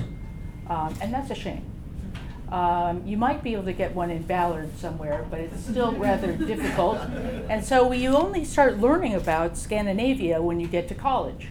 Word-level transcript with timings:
um, 0.70 0.94
and 1.02 1.12
that's 1.12 1.30
a 1.30 1.34
shame. 1.34 1.70
Um, 2.50 3.06
you 3.06 3.18
might 3.18 3.42
be 3.42 3.52
able 3.52 3.64
to 3.64 3.74
get 3.74 3.94
one 3.94 4.10
in 4.10 4.22
Ballard 4.22 4.78
somewhere, 4.78 5.26
but 5.30 5.40
it's 5.40 5.62
still 5.62 5.92
rather 5.92 6.32
difficult. 6.32 6.96
And 7.50 7.62
so 7.62 7.92
you 7.92 8.16
only 8.16 8.46
start 8.46 8.78
learning 8.78 9.14
about 9.14 9.58
Scandinavia 9.58 10.40
when 10.40 10.58
you 10.58 10.68
get 10.68 10.88
to 10.88 10.94
college. 10.94 11.48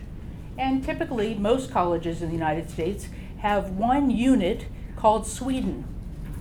And 0.58 0.84
typically, 0.84 1.36
most 1.36 1.72
colleges 1.72 2.22
in 2.22 2.30
the 2.30 2.34
United 2.34 2.70
States 2.70 3.08
have 3.40 3.72
one 3.72 4.10
unit 4.10 4.66
called 4.96 5.28
Sweden, 5.28 5.86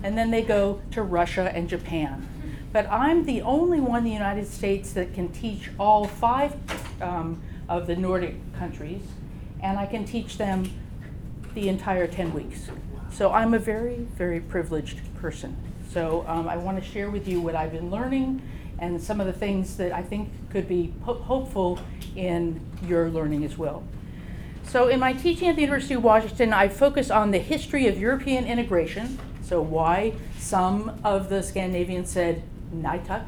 and 0.02 0.16
then 0.16 0.30
they 0.30 0.42
go 0.42 0.80
to 0.92 1.02
Russia 1.02 1.52
and 1.54 1.68
Japan. 1.68 2.26
But 2.72 2.90
I'm 2.90 3.24
the 3.24 3.42
only 3.42 3.80
one 3.80 3.98
in 3.98 4.04
the 4.04 4.10
United 4.12 4.46
States 4.46 4.92
that 4.92 5.14
can 5.14 5.28
teach 5.28 5.70
all 5.78 6.06
five 6.06 6.56
um, 7.02 7.40
of 7.68 7.86
the 7.86 7.96
Nordic 7.96 8.36
countries, 8.58 9.02
and 9.62 9.78
I 9.78 9.86
can 9.86 10.04
teach 10.04 10.38
them 10.38 10.70
the 11.54 11.68
entire 11.68 12.06
10 12.06 12.32
weeks. 12.32 12.68
So 13.12 13.32
I'm 13.32 13.54
a 13.54 13.58
very, 13.58 14.06
very 14.16 14.40
privileged 14.40 15.00
person. 15.16 15.56
So 15.90 16.24
um, 16.28 16.48
I 16.48 16.56
want 16.56 16.82
to 16.82 16.84
share 16.84 17.10
with 17.10 17.26
you 17.26 17.40
what 17.40 17.54
I've 17.54 17.72
been 17.72 17.90
learning 17.90 18.42
and 18.78 19.00
some 19.00 19.20
of 19.20 19.26
the 19.26 19.32
things 19.32 19.76
that 19.78 19.92
I 19.92 20.02
think 20.02 20.28
could 20.50 20.68
be 20.68 20.92
ho- 21.02 21.14
hopeful 21.14 21.78
in 22.14 22.60
your 22.86 23.08
learning 23.08 23.44
as 23.44 23.56
well. 23.56 23.82
So, 24.76 24.88
in 24.88 25.00
my 25.00 25.14
teaching 25.14 25.48
at 25.48 25.56
the 25.56 25.62
University 25.62 25.94
of 25.94 26.04
Washington, 26.04 26.52
I 26.52 26.68
focus 26.68 27.10
on 27.10 27.30
the 27.30 27.38
history 27.38 27.86
of 27.86 27.98
European 27.98 28.44
integration. 28.44 29.18
So, 29.40 29.62
why 29.62 30.12
some 30.38 31.00
of 31.02 31.30
the 31.30 31.42
Scandinavians 31.42 32.10
said 32.10 32.42
tack, 32.82 33.26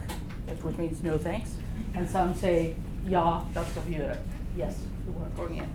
which 0.61 0.77
means 0.77 1.03
no 1.03 1.17
thanks, 1.17 1.55
and 1.95 2.07
some 2.07 2.35
say 2.35 2.77
ja, 3.07 3.45
das 3.55 3.67
göra. 3.73 4.19
Yes, 4.59 4.77
we 5.07 5.13
want 5.15 5.35
to 5.35 5.47
in. 5.47 5.71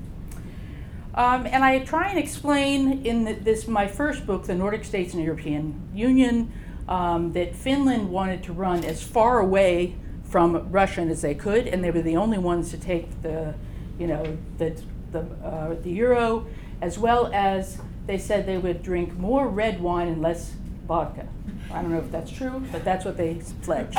Um, 1.15 1.47
and 1.47 1.65
I 1.65 1.80
try 1.80 2.09
and 2.09 2.19
explain 2.19 3.03
in 3.03 3.23
the, 3.23 3.33
this 3.33 3.67
my 3.67 3.87
first 3.87 4.27
book, 4.27 4.45
The 4.45 4.53
Nordic 4.53 4.85
States 4.85 5.15
and 5.15 5.21
the 5.21 5.25
European 5.25 5.89
Union, 5.91 6.53
um, 6.87 7.33
that 7.33 7.55
Finland 7.55 8.11
wanted 8.11 8.43
to 8.43 8.53
run 8.53 8.85
as 8.85 9.02
far 9.02 9.39
away 9.39 9.95
from 10.23 10.71
Russian 10.71 11.09
as 11.09 11.23
they 11.23 11.33
could, 11.33 11.65
and 11.65 11.83
they 11.83 11.89
were 11.89 12.03
the 12.03 12.15
only 12.15 12.37
ones 12.37 12.69
to 12.69 12.77
take 12.77 13.23
the, 13.23 13.55
you 13.97 14.05
know, 14.05 14.37
the 14.59 14.80
the, 15.14 15.22
uh, 15.45 15.75
the 15.81 15.92
euro, 15.92 16.45
as 16.81 17.00
well 17.00 17.31
as 17.33 17.78
they 18.06 18.17
said 18.17 18.45
they 18.45 18.58
would 18.58 18.83
drink 18.83 19.14
more 19.17 19.47
red 19.47 19.81
wine 19.81 20.08
and 20.10 20.21
less 20.21 20.54
vodka. 20.86 21.27
I 21.71 21.82
don't 21.82 21.92
know 21.92 21.99
if 21.99 22.11
that's 22.11 22.32
true, 22.32 22.61
but 22.71 22.83
that's 22.83 23.05
what 23.05 23.17
they 23.17 23.42
pledged. 23.61 23.98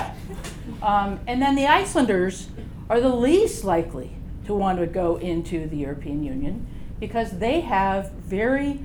Um, 0.82 1.18
and 1.26 1.40
then 1.40 1.54
the 1.54 1.66
Icelanders 1.66 2.48
are 2.90 3.00
the 3.00 3.14
least 3.14 3.64
likely 3.64 4.12
to 4.44 4.54
want 4.54 4.78
to 4.78 4.86
go 4.86 5.16
into 5.16 5.66
the 5.66 5.78
European 5.78 6.22
Union 6.22 6.66
because 7.00 7.38
they 7.38 7.60
have 7.60 8.10
very 8.12 8.80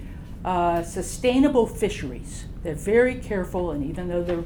uh, 0.46 0.82
sustainable 0.84 1.68
fisheries. 1.68 2.46
They're 2.64 2.74
very 2.76 3.16
careful, 3.16 3.72
and 3.72 3.86
even 3.86 4.08
though 4.08 4.24
the, 4.24 4.44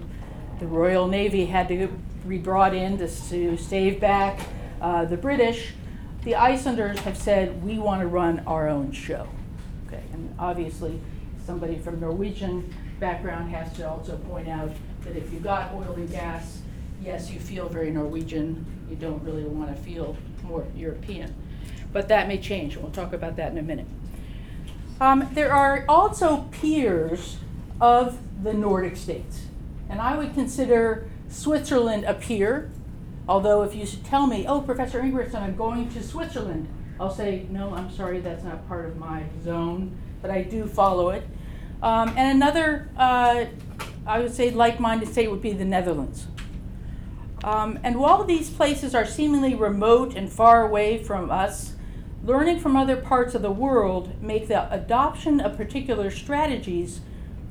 the 0.59 0.67
Royal 0.67 1.07
Navy 1.07 1.45
had 1.45 1.67
to 1.67 1.87
be 2.27 2.37
brought 2.37 2.73
in 2.73 2.97
to, 2.97 3.07
to 3.07 3.57
save 3.57 3.99
back 3.99 4.39
uh, 4.81 5.05
the 5.05 5.17
British, 5.17 5.73
the 6.23 6.35
Icelanders 6.35 6.99
have 6.99 7.17
said, 7.17 7.63
we 7.63 7.77
want 7.77 8.01
to 8.01 8.07
run 8.07 8.39
our 8.47 8.69
own 8.69 8.91
show. 8.91 9.27
Okay, 9.87 10.03
and 10.13 10.33
obviously, 10.39 10.99
somebody 11.45 11.77
from 11.77 11.99
Norwegian 11.99 12.73
background 12.99 13.51
has 13.51 13.73
to 13.73 13.89
also 13.89 14.17
point 14.17 14.47
out 14.47 14.71
that 15.01 15.17
if 15.17 15.31
you 15.33 15.39
got 15.39 15.73
oil 15.73 15.93
and 15.95 16.09
gas, 16.09 16.61
yes, 17.03 17.29
you 17.29 17.39
feel 17.39 17.67
very 17.67 17.91
Norwegian. 17.91 18.65
You 18.89 18.95
don't 18.95 19.21
really 19.23 19.43
want 19.43 19.75
to 19.75 19.81
feel 19.83 20.15
more 20.43 20.65
European. 20.75 21.33
But 21.91 22.07
that 22.07 22.27
may 22.27 22.37
change. 22.37 22.77
We'll 22.77 22.91
talk 22.91 23.13
about 23.13 23.35
that 23.35 23.51
in 23.51 23.57
a 23.57 23.61
minute. 23.61 23.87
Um, 25.01 25.29
there 25.33 25.51
are 25.51 25.83
also 25.89 26.47
peers 26.51 27.37
of 27.81 28.17
the 28.43 28.53
Nordic 28.53 28.95
states. 28.95 29.47
And 29.89 29.99
I 29.99 30.17
would 30.17 30.33
consider 30.33 31.09
Switzerland 31.29 32.05
a 32.05 32.13
peer 32.13 32.71
Although 33.27 33.63
if 33.63 33.73
you 33.73 33.85
tell 33.85 34.27
me, 34.27 34.45
oh, 34.47 34.61
Professor 34.61 34.99
Ingebrigtsen, 34.99 35.41
I'm 35.41 35.55
going 35.55 35.89
to 35.93 36.03
Switzerland, 36.03 36.67
I'll 36.99 37.13
say, 37.13 37.47
no, 37.49 37.73
I'm 37.73 37.89
sorry, 37.91 38.19
that's 38.19 38.43
not 38.43 38.67
part 38.67 38.85
of 38.85 38.97
my 38.97 39.23
zone, 39.43 39.97
but 40.21 40.29
I 40.29 40.43
do 40.43 40.67
follow 40.67 41.09
it. 41.09 41.23
Um, 41.81 42.09
and 42.09 42.35
another, 42.35 42.89
uh, 42.97 43.45
I 44.05 44.19
would 44.19 44.33
say, 44.33 44.51
like 44.51 44.79
minded 44.79 45.09
state 45.09 45.29
would 45.31 45.41
be 45.41 45.53
the 45.53 45.65
Netherlands. 45.65 46.27
Um, 47.43 47.79
and 47.83 47.99
while 47.99 48.23
these 48.23 48.49
places 48.49 48.95
are 48.95 49.05
seemingly 49.05 49.53
remote 49.53 50.15
and 50.15 50.31
far 50.31 50.65
away 50.65 51.03
from 51.03 51.29
us, 51.29 51.73
learning 52.23 52.59
from 52.59 52.77
other 52.77 52.95
parts 52.95 53.35
of 53.35 53.41
the 53.41 53.51
world 53.51 54.21
make 54.21 54.47
the 54.47 54.71
adoption 54.73 55.41
of 55.41 55.57
particular 55.57 56.09
strategies 56.09 57.01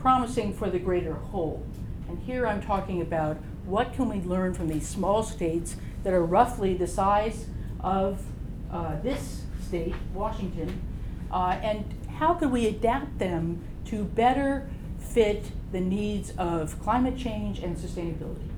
promising 0.00 0.54
for 0.54 0.70
the 0.70 0.78
greater 0.78 1.14
whole. 1.14 1.64
And 2.08 2.18
here 2.20 2.46
I'm 2.46 2.62
talking 2.62 3.02
about 3.02 3.36
what 3.72 3.94
can 3.94 4.06
we 4.06 4.20
learn 4.20 4.52
from 4.52 4.68
these 4.68 4.86
small 4.86 5.22
states 5.22 5.76
that 6.04 6.12
are 6.12 6.22
roughly 6.22 6.74
the 6.74 6.86
size 6.86 7.46
of 7.80 8.22
uh, 8.70 9.00
this 9.00 9.44
state, 9.66 9.94
Washington, 10.12 10.82
uh, 11.32 11.58
and 11.62 11.82
how 12.18 12.34
could 12.34 12.52
we 12.52 12.66
adapt 12.66 13.18
them 13.18 13.64
to 13.86 14.04
better 14.04 14.68
fit 14.98 15.50
the 15.72 15.80
needs 15.80 16.34
of 16.36 16.78
climate 16.82 17.16
change 17.16 17.60
and 17.60 17.78
sustainability? 17.78 18.50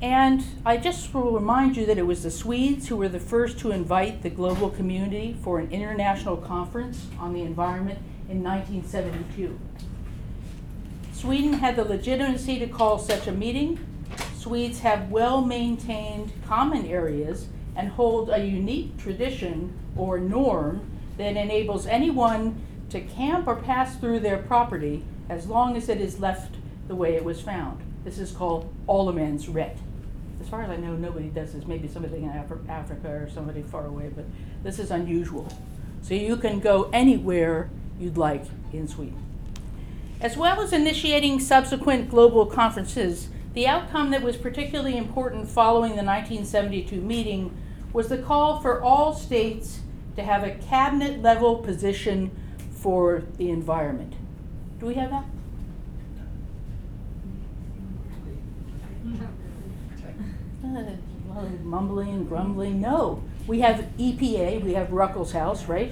And 0.00 0.44
I 0.64 0.76
just 0.76 1.12
will 1.12 1.32
remind 1.32 1.76
you 1.76 1.84
that 1.86 1.98
it 1.98 2.06
was 2.06 2.22
the 2.22 2.30
Swedes 2.30 2.86
who 2.86 2.96
were 2.96 3.08
the 3.08 3.20
first 3.20 3.58
to 3.58 3.72
invite 3.72 4.22
the 4.22 4.30
global 4.30 4.70
community 4.70 5.36
for 5.42 5.58
an 5.58 5.68
international 5.72 6.36
conference 6.36 7.08
on 7.18 7.32
the 7.32 7.42
environment 7.42 7.98
in 8.28 8.40
1972. 8.40 9.58
Sweden 11.22 11.52
had 11.52 11.76
the 11.76 11.84
legitimacy 11.84 12.58
to 12.58 12.66
call 12.66 12.98
such 12.98 13.28
a 13.28 13.32
meeting. 13.32 13.78
Swedes 14.36 14.80
have 14.80 15.08
well 15.08 15.40
maintained 15.40 16.32
common 16.48 16.84
areas 16.84 17.46
and 17.76 17.90
hold 17.90 18.28
a 18.28 18.44
unique 18.44 18.98
tradition 18.98 19.72
or 19.96 20.18
norm 20.18 20.84
that 21.18 21.36
enables 21.36 21.86
anyone 21.86 22.60
to 22.90 23.00
camp 23.00 23.46
or 23.46 23.54
pass 23.54 23.94
through 23.98 24.18
their 24.18 24.38
property 24.38 25.04
as 25.28 25.46
long 25.46 25.76
as 25.76 25.88
it 25.88 26.00
is 26.00 26.18
left 26.18 26.56
the 26.88 26.96
way 26.96 27.14
it 27.14 27.22
was 27.22 27.40
found. 27.40 27.80
This 28.02 28.18
is 28.18 28.32
called 28.32 28.74
allemansrätt. 28.88 29.76
As 30.40 30.48
far 30.48 30.64
as 30.64 30.70
I 30.70 30.76
know, 30.76 30.96
nobody 30.96 31.28
does 31.28 31.52
this. 31.52 31.64
Maybe 31.68 31.86
somebody 31.86 32.16
in 32.16 32.30
Af- 32.30 32.68
Africa 32.68 33.08
or 33.08 33.30
somebody 33.32 33.62
far 33.62 33.86
away, 33.86 34.10
but 34.12 34.24
this 34.64 34.80
is 34.80 34.90
unusual. 34.90 35.56
So 36.02 36.14
you 36.14 36.36
can 36.36 36.58
go 36.58 36.90
anywhere 36.92 37.70
you'd 38.00 38.16
like 38.16 38.42
in 38.72 38.88
Sweden. 38.88 39.31
As 40.22 40.36
well 40.36 40.60
as 40.60 40.72
initiating 40.72 41.40
subsequent 41.40 42.08
global 42.08 42.46
conferences, 42.46 43.28
the 43.54 43.66
outcome 43.66 44.12
that 44.12 44.22
was 44.22 44.36
particularly 44.36 44.96
important 44.96 45.48
following 45.48 45.96
the 45.96 46.04
1972 46.04 47.00
meeting 47.00 47.58
was 47.92 48.06
the 48.06 48.18
call 48.18 48.60
for 48.60 48.80
all 48.80 49.12
states 49.14 49.80
to 50.14 50.22
have 50.22 50.44
a 50.44 50.52
cabinet 50.52 51.20
level 51.20 51.56
position 51.56 52.30
for 52.70 53.24
the 53.36 53.50
environment. 53.50 54.14
Do 54.78 54.86
we 54.86 54.94
have 54.94 55.10
that? 55.10 55.24
Uh, 61.32 61.48
mumbling 61.62 62.10
and 62.10 62.28
grumbling. 62.28 62.78
No. 62.78 63.22
We 63.46 63.60
have 63.60 63.86
EPA, 63.98 64.62
we 64.62 64.74
have 64.74 64.88
Ruckelshaus, 64.88 65.66
right? 65.66 65.90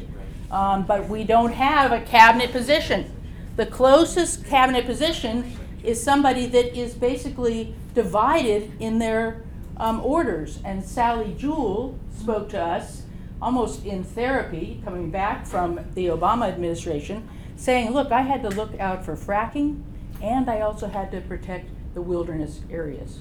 Um, 0.50 0.84
but 0.84 1.08
we 1.08 1.24
don't 1.24 1.52
have 1.52 1.92
a 1.92 2.02
cabinet 2.02 2.52
position. 2.52 3.10
The 3.56 3.66
closest 3.66 4.44
cabinet 4.46 4.86
position 4.86 5.56
is 5.82 6.02
somebody 6.02 6.46
that 6.46 6.76
is 6.78 6.94
basically 6.94 7.74
divided 7.94 8.72
in 8.80 8.98
their 8.98 9.42
um, 9.76 10.00
orders. 10.00 10.60
And 10.64 10.84
Sally 10.84 11.34
Jewell 11.36 11.98
spoke 12.16 12.48
to 12.50 12.60
us 12.60 13.02
almost 13.40 13.84
in 13.84 14.04
therapy, 14.04 14.80
coming 14.84 15.10
back 15.10 15.46
from 15.46 15.80
the 15.94 16.06
Obama 16.06 16.48
administration, 16.48 17.28
saying, 17.56 17.92
Look, 17.92 18.12
I 18.12 18.22
had 18.22 18.42
to 18.42 18.50
look 18.50 18.78
out 18.78 19.04
for 19.04 19.16
fracking, 19.16 19.82
and 20.22 20.50
I 20.50 20.60
also 20.60 20.88
had 20.88 21.10
to 21.12 21.20
protect 21.22 21.70
the 21.94 22.02
wilderness 22.02 22.60
areas. 22.70 23.20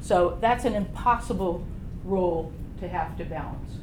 So 0.00 0.38
that's 0.40 0.64
an 0.64 0.74
impossible 0.74 1.64
role 2.04 2.52
to 2.80 2.88
have 2.88 3.16
to 3.18 3.24
balance. 3.24 3.78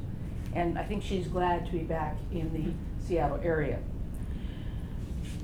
And 0.56 0.78
I 0.78 0.84
think 0.84 1.04
she's 1.04 1.28
glad 1.28 1.66
to 1.66 1.72
be 1.72 1.80
back 1.80 2.16
in 2.32 2.54
the 2.54 3.06
Seattle 3.06 3.40
area. 3.44 3.80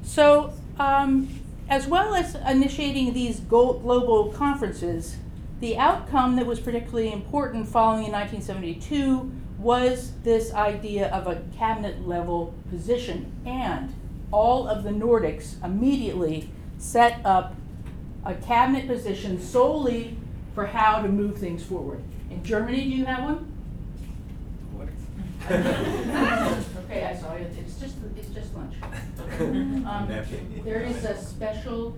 So, 0.10 0.54
um, 0.80 1.30
as 1.70 1.86
well 1.86 2.16
as 2.16 2.34
initiating 2.34 3.14
these 3.14 3.42
global 3.42 4.34
conferences, 4.36 5.18
the 5.60 5.78
outcome 5.78 6.36
that 6.38 6.48
was 6.48 6.60
particularly 6.60 7.14
important 7.14 7.68
following 7.68 8.06
in 8.06 8.12
1972 8.12 9.32
was 9.60 10.14
this 10.24 10.52
idea 10.52 11.10
of 11.10 11.28
a 11.28 11.44
cabinet 11.56 12.08
level 12.08 12.56
position. 12.72 13.32
And 13.46 13.94
all 14.32 14.68
of 14.68 14.84
the 14.84 14.90
Nordics 14.90 15.64
immediately 15.64 16.50
set 16.80 17.24
up 17.24 17.54
a 18.26 18.34
cabinet 18.34 18.88
position 18.88 19.40
solely 19.40 20.18
for 20.56 20.66
how 20.66 21.04
to 21.04 21.08
move 21.08 21.38
things 21.38 21.64
forward. 21.64 22.02
In 22.32 22.44
Germany, 22.44 22.82
do 22.82 22.90
you 22.90 23.06
have 23.06 23.24
one? 23.26 23.46
okay, 26.86 27.06
I 27.06 27.16
saw 27.16 27.34
it. 27.34 27.54
It's 27.60 27.80
just 27.80 27.96
it's 28.18 28.30
just 28.30 28.56
lunch. 28.56 28.74
Um, 29.40 30.08
there 30.66 30.82
is 30.82 31.04
a 31.06 31.18
special 31.18 31.96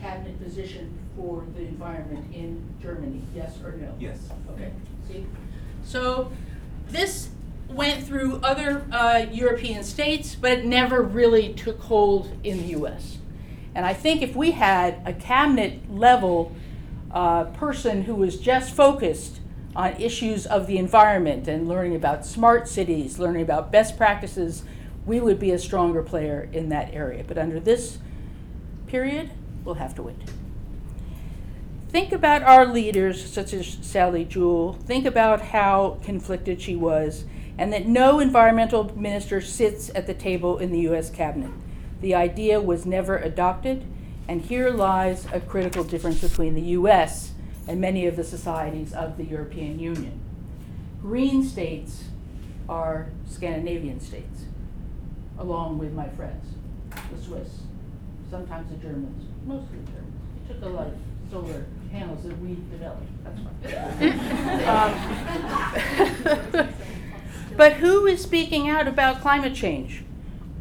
cabinet 0.00 0.42
position 0.42 0.98
for 1.16 1.44
the 1.54 1.62
environment 1.62 2.34
in 2.34 2.62
Germany. 2.82 3.22
Yes 3.34 3.58
or 3.64 3.72
no? 3.72 3.94
Yes. 3.98 4.18
Okay. 4.52 4.72
See, 5.08 5.26
so 5.84 6.32
this 6.88 7.28
went 7.68 8.04
through 8.04 8.40
other 8.42 8.84
uh, 8.90 9.26
European 9.30 9.84
states, 9.84 10.34
but 10.34 10.50
it 10.52 10.64
never 10.64 11.02
really 11.02 11.52
took 11.54 11.80
hold 11.80 12.32
in 12.42 12.58
the 12.58 12.68
U.S. 12.70 13.18
And 13.74 13.86
I 13.86 13.94
think 13.94 14.22
if 14.22 14.34
we 14.34 14.52
had 14.52 15.00
a 15.06 15.12
cabinet 15.12 15.90
level 15.90 16.54
uh, 17.12 17.44
person 17.44 18.02
who 18.02 18.14
was 18.14 18.38
just 18.38 18.74
focused 18.74 19.40
on 19.76 19.92
issues 20.00 20.46
of 20.46 20.66
the 20.66 20.78
environment 20.78 21.46
and 21.46 21.68
learning 21.68 21.94
about 21.94 22.26
smart 22.26 22.68
cities, 22.68 23.18
learning 23.18 23.42
about 23.42 23.70
best 23.70 23.96
practices, 23.96 24.64
we 25.06 25.20
would 25.20 25.38
be 25.38 25.50
a 25.50 25.58
stronger 25.58 26.02
player 26.02 26.48
in 26.52 26.68
that 26.68 26.92
area. 26.92 27.24
But 27.26 27.38
under 27.38 27.58
this 27.60 27.98
period, 28.86 29.30
we'll 29.64 29.76
have 29.76 29.94
to 29.96 30.02
wait. 30.02 30.18
Think 31.88 32.12
about 32.12 32.42
our 32.42 32.66
leaders, 32.66 33.32
such 33.32 33.52
as 33.52 33.78
Sally 33.82 34.24
Jewell. 34.24 34.74
Think 34.74 35.06
about 35.06 35.40
how 35.40 35.98
conflicted 36.04 36.60
she 36.60 36.76
was, 36.76 37.24
and 37.58 37.72
that 37.72 37.86
no 37.86 38.20
environmental 38.20 38.96
minister 38.96 39.40
sits 39.40 39.90
at 39.94 40.06
the 40.06 40.14
table 40.14 40.58
in 40.58 40.70
the 40.70 40.80
U.S. 40.80 41.10
cabinet. 41.10 41.50
The 42.00 42.14
idea 42.14 42.60
was 42.60 42.86
never 42.86 43.16
adopted, 43.18 43.84
and 44.28 44.40
here 44.40 44.70
lies 44.70 45.26
a 45.32 45.40
critical 45.40 45.82
difference 45.82 46.20
between 46.20 46.54
the 46.54 46.62
US 46.78 47.32
and 47.66 47.80
many 47.80 48.06
of 48.06 48.16
the 48.16 48.24
societies 48.24 48.92
of 48.92 49.16
the 49.16 49.24
European 49.24 49.78
Union. 49.78 50.20
Green 51.02 51.42
states 51.42 52.04
are 52.68 53.08
Scandinavian 53.28 54.00
states, 54.00 54.44
along 55.40 55.78
with 55.78 55.94
my 55.94 56.08
friends, 56.10 56.44
the 56.90 57.22
Swiss, 57.22 57.48
sometimes 58.30 58.70
the 58.70 58.76
Germans, 58.76 59.24
mostly 59.46 59.78
the 59.78 59.92
Germans. 59.92 60.14
It 60.48 60.52
took 60.52 60.62
a 60.62 60.68
lot 60.68 60.86
of 60.86 60.92
solar 61.30 61.64
panels 61.90 62.22
that 62.24 62.38
we 62.40 62.58
developed, 62.70 63.06
that's 63.24 63.40
um, 66.54 66.68
but 67.56 67.72
who 67.74 68.06
is 68.06 68.22
speaking 68.22 68.68
out 68.68 68.86
about 68.86 69.22
climate 69.22 69.54
change? 69.54 70.04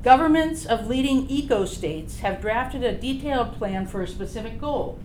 Governments 0.02 0.66
of 0.66 0.88
leading 0.88 1.30
eco 1.30 1.66
states 1.66 2.20
have 2.20 2.40
drafted 2.40 2.84
a 2.84 2.94
detailed 2.94 3.58
plan 3.58 3.86
for 3.86 4.02
a 4.02 4.08
specific 4.08 4.62
goal. 4.62 4.98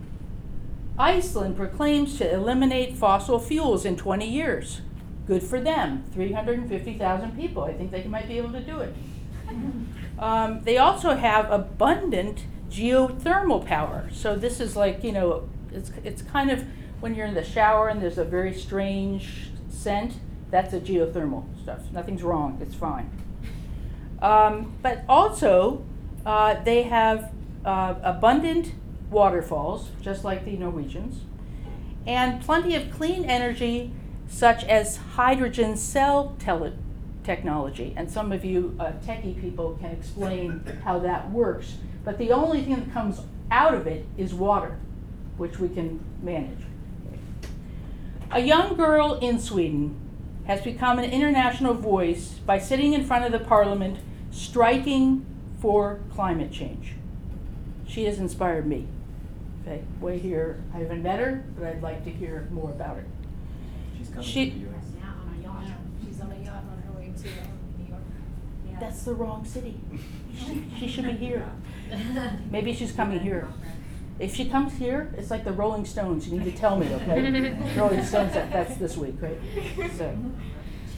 Iceland 0.97 1.57
proclaims 1.57 2.17
to 2.19 2.33
eliminate 2.33 2.95
fossil 2.95 3.39
fuels 3.39 3.83
in 3.83 3.97
20 3.97 4.25
years. 4.25 4.79
Good 5.27 5.43
for 5.43 5.59
them, 5.59 6.05
350,000 6.13 7.37
people. 7.37 7.63
I 7.63 7.73
think 7.73 7.91
they 7.91 8.05
might 8.05 8.29
be 8.29 8.37
able 8.37 8.53
to 8.53 8.61
do 8.61 8.79
it. 8.79 8.95
Um, 10.17 10.61
they 10.63 10.77
also 10.77 11.15
have 11.15 11.51
abundant 11.51 12.45
geothermal 12.69 13.65
power. 13.65 14.09
So 14.11 14.35
this 14.35 14.59
is 14.59 14.75
like, 14.75 15.03
you 15.03 15.11
know, 15.11 15.49
it's, 15.71 15.91
it's 16.03 16.21
kind 16.21 16.51
of 16.51 16.65
when 16.99 17.15
you're 17.15 17.27
in 17.27 17.33
the 17.33 17.43
shower 17.43 17.89
and 17.89 18.01
there's 18.01 18.17
a 18.17 18.23
very 18.23 18.53
strange 18.53 19.49
scent, 19.69 20.13
that's 20.51 20.73
a 20.73 20.79
geothermal 20.79 21.43
stuff. 21.61 21.79
Nothing's 21.91 22.23
wrong, 22.23 22.57
it's 22.61 22.75
fine. 22.75 23.09
Um, 24.21 24.73
but 24.81 25.03
also, 25.09 25.83
uh, 26.25 26.63
they 26.63 26.83
have 26.83 27.31
uh, 27.65 27.95
abundant 28.01 28.73
waterfalls, 29.11 29.89
just 30.01 30.23
like 30.23 30.45
the 30.45 30.55
Norwegians, 30.57 31.21
and 32.07 32.41
plenty 32.41 32.75
of 32.75 32.91
clean 32.91 33.25
energy, 33.25 33.91
such 34.27 34.63
as 34.63 34.97
hydrogen 34.97 35.75
cell 35.75 36.35
tele- 36.39 36.73
technology. 37.25 37.93
And 37.97 38.09
some 38.09 38.31
of 38.31 38.45
you 38.45 38.75
uh, 38.79 38.91
techie 39.05 39.39
people 39.39 39.77
can 39.81 39.91
explain 39.91 40.61
how 40.83 40.99
that 40.99 41.29
works. 41.31 41.75
But 42.03 42.17
the 42.17 42.31
only 42.31 42.63
thing 42.63 42.75
that 42.75 42.93
comes 42.93 43.21
out 43.51 43.73
of 43.73 43.87
it 43.87 44.05
is 44.17 44.33
water, 44.33 44.77
which 45.37 45.59
we 45.59 45.69
can 45.69 45.99
manage. 46.21 46.59
A 48.31 48.39
young 48.39 48.75
girl 48.75 49.15
in 49.15 49.39
Sweden 49.39 49.95
has 50.45 50.61
become 50.61 50.99
an 50.99 51.05
international 51.09 51.73
voice 51.73 52.33
by 52.45 52.59
sitting 52.59 52.93
in 52.93 53.03
front 53.03 53.25
of 53.25 53.31
the 53.31 53.39
parliament 53.39 53.99
striking 54.31 55.25
for 55.59 55.99
climate 56.13 56.51
change. 56.51 56.93
She 57.87 58.05
has 58.05 58.19
inspired 58.19 58.67
me. 58.67 58.87
Okay, 59.63 59.81
way 59.99 60.19
here. 60.19 60.61
I 60.73 60.79
haven't 60.79 61.01
met 61.01 61.19
her, 61.19 61.43
but 61.57 61.65
I'd 61.67 61.81
like 61.81 62.03
to 62.03 62.11
hear 62.11 62.47
more 62.51 62.69
about 62.69 62.97
her. 62.97 63.05
She's 63.97 64.09
coming 64.09 64.23
She- 64.23 64.51
to 64.51 64.59
the 64.59 64.65
US. 64.65 64.83
Yeah, 64.99 65.07
on 65.07 65.39
a 65.39 65.43
yacht. 65.43 65.77
She's 66.05 66.21
on 66.21 66.31
a 66.31 66.35
yacht 66.43 66.63
on 66.69 66.83
her 66.85 66.99
way 66.99 67.11
to 67.15 67.23
New 67.23 67.89
York. 67.89 68.01
Yeah. 68.64 68.64
That's 68.79 69.03
the 69.03 69.13
wrong 69.13 69.45
city. 69.45 69.79
She, 70.37 70.65
she 70.77 70.87
should 70.89 71.05
be 71.05 71.13
here. 71.13 71.49
Maybe 72.51 72.73
she's 72.73 72.91
coming 72.91 73.21
here. 73.21 73.47
If 74.19 74.35
she 74.35 74.49
comes 74.49 74.73
here, 74.73 75.13
it's 75.17 75.31
like 75.31 75.45
the 75.45 75.53
Rolling 75.53 75.85
Stones. 75.85 76.27
You 76.27 76.37
need 76.37 76.53
to 76.53 76.57
tell 76.57 76.77
me, 76.77 76.93
okay? 76.93 77.57
Rolling 77.77 78.03
Stones, 78.03 78.33
that, 78.33 78.51
that's 78.51 78.75
this 78.75 78.97
week, 78.97 79.15
right? 79.21 79.37
So, 79.97 80.13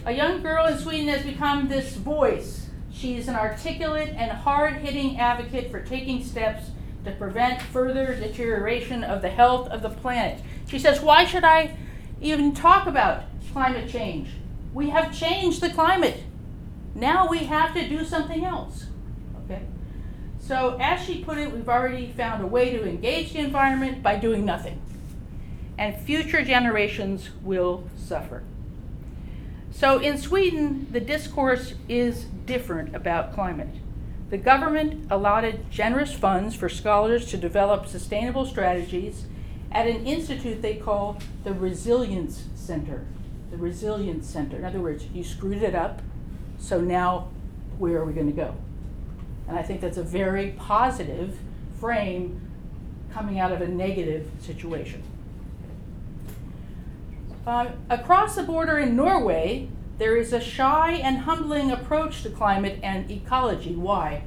a 0.08 0.12
young 0.12 0.42
girl 0.42 0.66
in 0.66 0.80
Sweden 0.80 1.08
has 1.10 1.24
become 1.24 1.68
this 1.68 1.96
voice. 1.96 2.68
She's 2.92 3.28
an 3.28 3.36
articulate 3.36 4.10
and 4.18 4.32
hard 4.32 4.74
hitting 4.78 5.20
advocate 5.20 5.70
for 5.70 5.82
taking 5.82 6.24
steps 6.24 6.72
to 7.06 7.12
prevent 7.12 7.62
further 7.62 8.16
deterioration 8.16 9.04
of 9.04 9.22
the 9.22 9.30
health 9.30 9.68
of 9.70 9.84
the 9.84 9.90
planet. 9.90 10.42
She 10.68 10.80
says, 10.80 11.02
Why 11.02 11.26
should 11.26 11.44
I 11.44 11.76
even 12.22 12.54
talk 12.54 12.88
about 12.88 13.26
climate 13.52 13.90
change? 13.90 14.30
We 14.74 14.90
have 14.90 15.18
changed 15.18 15.62
the 15.62 15.70
climate. 15.70 16.24
Now 16.98 17.28
we 17.28 17.44
have 17.44 17.76
to 17.76 17.88
do 17.88 18.04
something 18.04 18.44
else. 18.44 18.88
Okay? 19.46 19.62
So, 20.40 20.78
as 20.82 21.06
she 21.06 21.24
put 21.24 21.38
it, 21.38 21.52
we've 21.52 21.70
already 21.70 22.12
found 22.12 22.44
a 22.44 22.48
way 22.48 22.72
to 22.72 22.90
engage 22.90 23.34
the 23.34 23.40
environment 23.40 24.02
by 24.02 24.16
doing 24.16 24.46
nothing. 24.46 24.82
And 25.78 25.96
future 25.96 26.44
generations 26.44 27.30
will 27.44 27.88
suffer. 27.96 28.42
So, 29.70 30.00
in 30.00 30.18
Sweden, 30.18 30.88
the 30.92 31.00
discourse 31.00 31.76
is 31.88 32.24
different 32.48 32.96
about 32.96 33.32
climate. 33.32 33.76
The 34.32 34.40
government 34.40 35.06
allotted 35.12 35.70
generous 35.70 36.14
funds 36.14 36.56
for 36.56 36.68
scholars 36.68 37.28
to 37.28 37.38
develop 37.38 37.86
sustainable 37.86 38.48
strategies 38.48 39.26
at 39.72 39.86
an 39.86 40.08
institute 40.08 40.64
they 40.64 40.76
call 40.76 41.20
the 41.44 41.54
Resilience 41.54 42.46
Center. 42.56 43.06
The 43.52 43.58
Resilience 43.58 44.28
Center. 44.28 44.58
In 44.58 44.66
other 44.66 44.82
words, 44.82 45.06
you 45.14 45.24
screwed 45.24 45.62
it 45.62 45.76
up, 45.76 46.02
so 46.60 46.82
now 46.82 47.30
where 47.78 47.98
are 47.98 48.06
we 48.06 48.14
going 48.14 48.28
to 48.28 48.34
go? 48.36 48.56
And 49.48 49.58
I 49.58 49.64
think 49.64 49.82
that's 49.82 49.98
a 49.98 50.04
very 50.04 50.52
positive 50.58 51.38
frame 51.80 52.42
coming 53.14 53.40
out 53.40 53.52
of 53.52 53.62
a 53.62 53.68
negative 53.68 54.30
situation. 54.42 55.04
Uh, 57.46 57.70
across 57.90 58.36
the 58.36 58.44
border 58.44 58.78
in 58.78 58.96
Norway, 58.96 59.70
there 59.98 60.18
is 60.18 60.34
a 60.34 60.42
shy 60.42 60.94
and 60.96 61.20
humbling 61.20 61.72
approach 61.72 62.24
to 62.24 62.30
climate 62.30 62.80
and 62.84 63.10
ecology. 63.10 63.74
Why? 63.74 64.24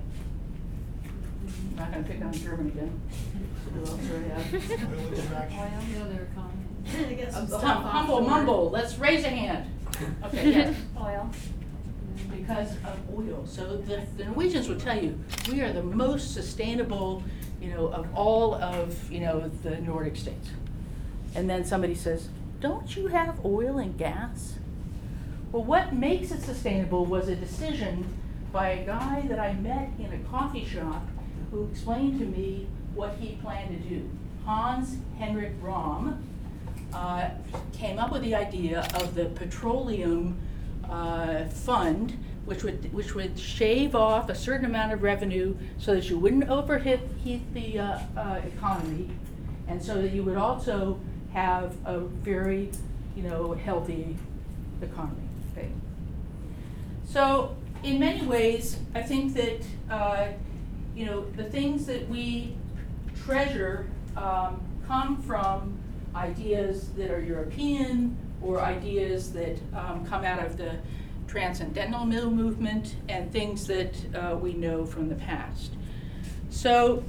I'm 1.44 1.76
not 1.76 1.92
going 1.92 2.04
to 2.04 2.10
pick 2.10 2.22
on 2.22 2.32
German 2.32 2.66
again. 2.68 3.00
Who 3.74 3.80
else 3.80 4.00
do 4.00 4.16
I 4.16 4.40
have? 4.40 4.54
I 5.52 5.98
know 5.98 6.08
they 6.08 6.18
were 6.18 6.28
coming. 6.34 7.16
Get 7.16 7.32
some 7.32 7.46
stuff 7.46 7.62
hum- 7.62 7.84
Humble 7.84 8.20
mumble, 8.22 8.70
let's 8.70 8.98
raise 8.98 9.24
a 9.24 9.28
hand. 9.28 9.70
Okay, 10.24 10.50
yes. 10.50 10.76
Oil. 11.00 11.30
Because 12.50 12.72
of 12.72 12.98
oil. 13.16 13.46
So 13.46 13.76
the, 13.76 14.02
the 14.16 14.24
Norwegians 14.24 14.68
would 14.68 14.80
tell 14.80 15.00
you, 15.00 15.18
we 15.50 15.60
are 15.60 15.72
the 15.72 15.82
most 15.82 16.34
sustainable, 16.34 17.22
you 17.60 17.70
know, 17.70 17.86
of 17.88 18.12
all 18.14 18.54
of, 18.54 19.10
you 19.10 19.20
know, 19.20 19.48
the 19.62 19.80
Nordic 19.80 20.16
states. 20.16 20.48
And 21.34 21.48
then 21.48 21.64
somebody 21.64 21.94
says, 21.94 22.28
don't 22.60 22.96
you 22.96 23.06
have 23.06 23.44
oil 23.44 23.78
and 23.78 23.96
gas? 23.96 24.54
Well, 25.52 25.62
what 25.62 25.94
makes 25.94 26.32
it 26.32 26.42
sustainable 26.42 27.06
was 27.06 27.28
a 27.28 27.36
decision 27.36 28.06
by 28.52 28.70
a 28.70 28.84
guy 28.84 29.24
that 29.28 29.38
I 29.38 29.52
met 29.54 29.90
in 29.98 30.12
a 30.12 30.18
coffee 30.28 30.64
shop 30.64 31.06
who 31.52 31.68
explained 31.70 32.18
to 32.18 32.26
me 32.26 32.66
what 32.94 33.14
he 33.20 33.38
planned 33.42 33.80
to 33.80 33.88
do. 33.88 34.10
Hans 34.44 34.96
Henrik 35.18 35.52
Ramm 35.60 36.24
uh, 36.92 37.30
came 37.72 37.98
up 37.98 38.10
with 38.10 38.22
the 38.22 38.34
idea 38.34 38.88
of 38.94 39.14
the 39.14 39.26
petroleum 39.26 40.36
uh, 40.88 41.44
fund, 41.44 42.18
which 42.50 42.64
would 42.64 42.92
which 42.92 43.14
would 43.14 43.38
shave 43.38 43.94
off 43.94 44.28
a 44.28 44.34
certain 44.34 44.66
amount 44.66 44.92
of 44.92 45.04
revenue 45.04 45.56
so 45.78 45.94
that 45.94 46.10
you 46.10 46.18
wouldn't 46.18 46.50
overheat 46.50 46.98
heat 47.22 47.42
the 47.54 47.78
uh, 47.78 48.00
uh, 48.16 48.40
economy, 48.44 49.08
and 49.68 49.80
so 49.80 50.02
that 50.02 50.10
you 50.10 50.24
would 50.24 50.36
also 50.36 50.98
have 51.32 51.76
a 51.84 52.00
very, 52.00 52.68
you 53.14 53.22
know, 53.22 53.52
healthy 53.52 54.16
economy. 54.82 55.22
Okay. 55.52 55.68
So 57.04 57.54
in 57.84 58.00
many 58.00 58.26
ways, 58.26 58.78
I 58.96 59.02
think 59.02 59.34
that 59.34 59.62
uh, 59.88 60.26
you 60.96 61.06
know 61.06 61.26
the 61.36 61.44
things 61.44 61.86
that 61.86 62.08
we 62.08 62.56
treasure 63.24 63.86
um, 64.16 64.60
come 64.88 65.22
from 65.22 65.78
ideas 66.16 66.88
that 66.96 67.12
are 67.12 67.20
European 67.20 68.16
or 68.42 68.60
ideas 68.60 69.32
that 69.34 69.56
um, 69.72 70.04
come 70.04 70.24
out 70.24 70.44
of 70.44 70.56
the 70.56 70.74
transcendental 71.30 72.04
middle 72.04 72.30
movement 72.30 72.96
and 73.08 73.32
things 73.32 73.66
that 73.68 73.94
uh, 74.16 74.36
we 74.36 74.52
know 74.52 74.84
from 74.84 75.08
the 75.08 75.14
past. 75.14 75.70
So, 76.50 77.04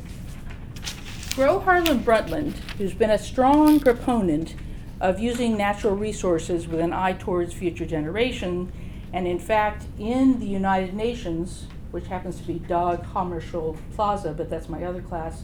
Gro 1.36 1.60
Harlem 1.60 2.04
Brundtland, 2.04 2.54
who's 2.78 2.94
been 2.94 3.10
a 3.10 3.18
strong 3.18 3.80
proponent 3.80 4.54
of 5.00 5.20
using 5.20 5.58
natural 5.58 5.96
resources 5.96 6.68
with 6.68 6.80
an 6.80 6.94
eye 6.94 7.14
towards 7.14 7.54
future 7.54 7.86
generation, 7.86 8.72
and 9.12 9.26
in 9.28 9.40
fact, 9.40 9.86
in 9.98 10.40
the 10.40 10.46
United 10.46 10.94
Nations, 10.94 11.66
which 11.90 12.06
happens 12.06 12.38
to 12.38 12.44
be 12.44 12.60
Dag 12.60 13.02
Hammarskjöld 13.02 13.78
Plaza, 13.96 14.34
but 14.34 14.52
that's 14.52 14.70
my 14.70 14.84
other 14.84 15.02
class, 15.02 15.44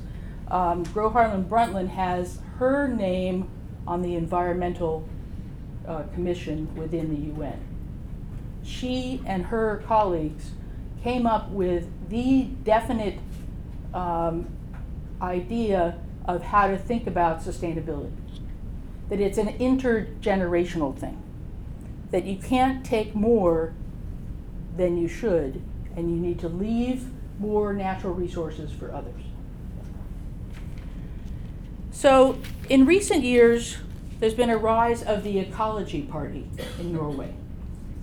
um, 0.51 0.83
Gro 0.83 1.09
Harlem 1.09 1.45
Brundtland 1.45 1.89
has 1.89 2.39
her 2.59 2.87
name 2.87 3.49
on 3.87 4.03
the 4.03 4.15
Environmental 4.15 5.07
uh, 5.87 6.03
Commission 6.13 6.73
within 6.75 7.09
the 7.09 7.41
UN. 7.41 7.66
She 8.67 9.21
and 9.25 9.45
her 9.45 9.81
colleagues 9.87 10.51
came 11.01 11.25
up 11.25 11.49
with 11.49 11.87
the 12.09 12.43
definite 12.63 13.17
um, 13.93 14.49
idea 15.21 15.97
of 16.25 16.43
how 16.43 16.67
to 16.67 16.77
think 16.77 17.07
about 17.07 17.39
sustainability. 17.41 18.11
That 19.09 19.21
it's 19.21 19.37
an 19.37 19.57
intergenerational 19.57 20.97
thing. 20.97 21.23
That 22.11 22.25
you 22.25 22.35
can't 22.37 22.85
take 22.85 23.15
more 23.15 23.73
than 24.75 24.97
you 24.97 25.07
should, 25.07 25.61
and 25.95 26.11
you 26.11 26.17
need 26.17 26.39
to 26.39 26.49
leave 26.49 27.07
more 27.39 27.71
natural 27.73 28.13
resources 28.13 28.71
for 28.73 28.93
others. 28.93 29.21
So, 31.91 32.37
in 32.69 32.85
recent 32.85 33.23
years, 33.23 33.77
there's 34.19 34.33
been 34.33 34.49
a 34.49 34.57
rise 34.57 35.03
of 35.03 35.23
the 35.23 35.39
Ecology 35.39 36.01
Party 36.01 36.47
in 36.79 36.93
Norway. 36.93 37.33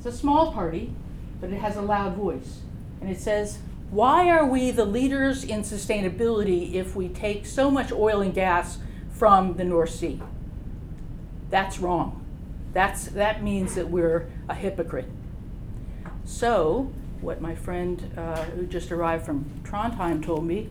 It's 0.04 0.16
a 0.16 0.18
small 0.18 0.52
party, 0.52 0.92
but 1.40 1.48
it 1.48 1.60
has 1.60 1.76
a 1.76 1.80
loud 1.80 2.14
voice. 2.14 2.60
And 3.00 3.08
it 3.08 3.18
says, 3.18 3.60
Why 3.88 4.28
are 4.28 4.44
we 4.44 4.70
the 4.70 4.84
leaders 4.84 5.44
in 5.44 5.62
sustainability 5.62 6.74
if 6.74 6.94
we 6.94 7.08
take 7.08 7.46
so 7.46 7.70
much 7.70 7.90
oil 7.90 8.20
and 8.20 8.34
gas 8.34 8.76
from 9.08 9.54
the 9.54 9.64
North 9.64 9.88
Sea? 9.88 10.20
That's 11.48 11.78
wrong. 11.78 12.22
That's, 12.74 13.06
that 13.06 13.42
means 13.42 13.76
that 13.76 13.88
we're 13.88 14.28
a 14.46 14.54
hypocrite. 14.54 15.08
So, 16.26 16.92
what 17.22 17.40
my 17.40 17.54
friend 17.54 18.12
uh, 18.14 18.42
who 18.42 18.66
just 18.66 18.92
arrived 18.92 19.24
from 19.24 19.46
Trondheim 19.62 20.22
told 20.22 20.44
me, 20.44 20.68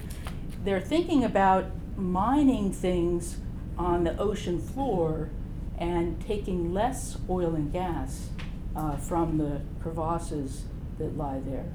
they're 0.63 0.79
thinking 0.79 1.23
about 1.23 1.71
mining 1.97 2.71
things 2.71 3.37
on 3.79 4.03
the 4.03 4.15
ocean 4.19 4.61
floor 4.61 5.31
and 5.79 6.23
taking 6.23 6.71
less 6.71 7.17
oil 7.27 7.55
and 7.55 7.73
gas 7.73 8.29
uh, 8.75 8.95
from 8.97 9.37
the 9.37 9.61
crevasses 9.81 10.61
that 10.97 11.17
lie 11.17 11.39
there. 11.45 11.65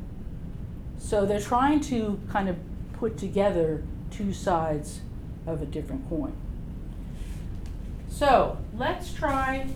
So 0.98 1.24
they're 1.26 1.40
trying 1.40 1.80
to 1.82 2.20
kind 2.30 2.48
of 2.48 2.56
put 2.94 3.16
together 3.16 3.82
two 4.10 4.32
sides 4.32 5.00
of 5.46 5.62
a 5.62 5.66
different 5.66 6.08
coin. 6.08 6.36
So 8.08 8.58
let's 8.76 9.12
try 9.12 9.68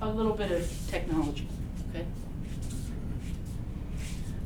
a 0.00 0.08
little 0.08 0.34
bit 0.34 0.52
of 0.52 0.70
technology. 0.88 1.46
Okay. 1.90 2.06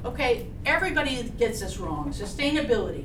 Okay, 0.04 0.46
everybody 0.64 1.22
gets 1.38 1.60
this 1.60 1.78
wrong. 1.78 2.12
Sustainability. 2.12 3.04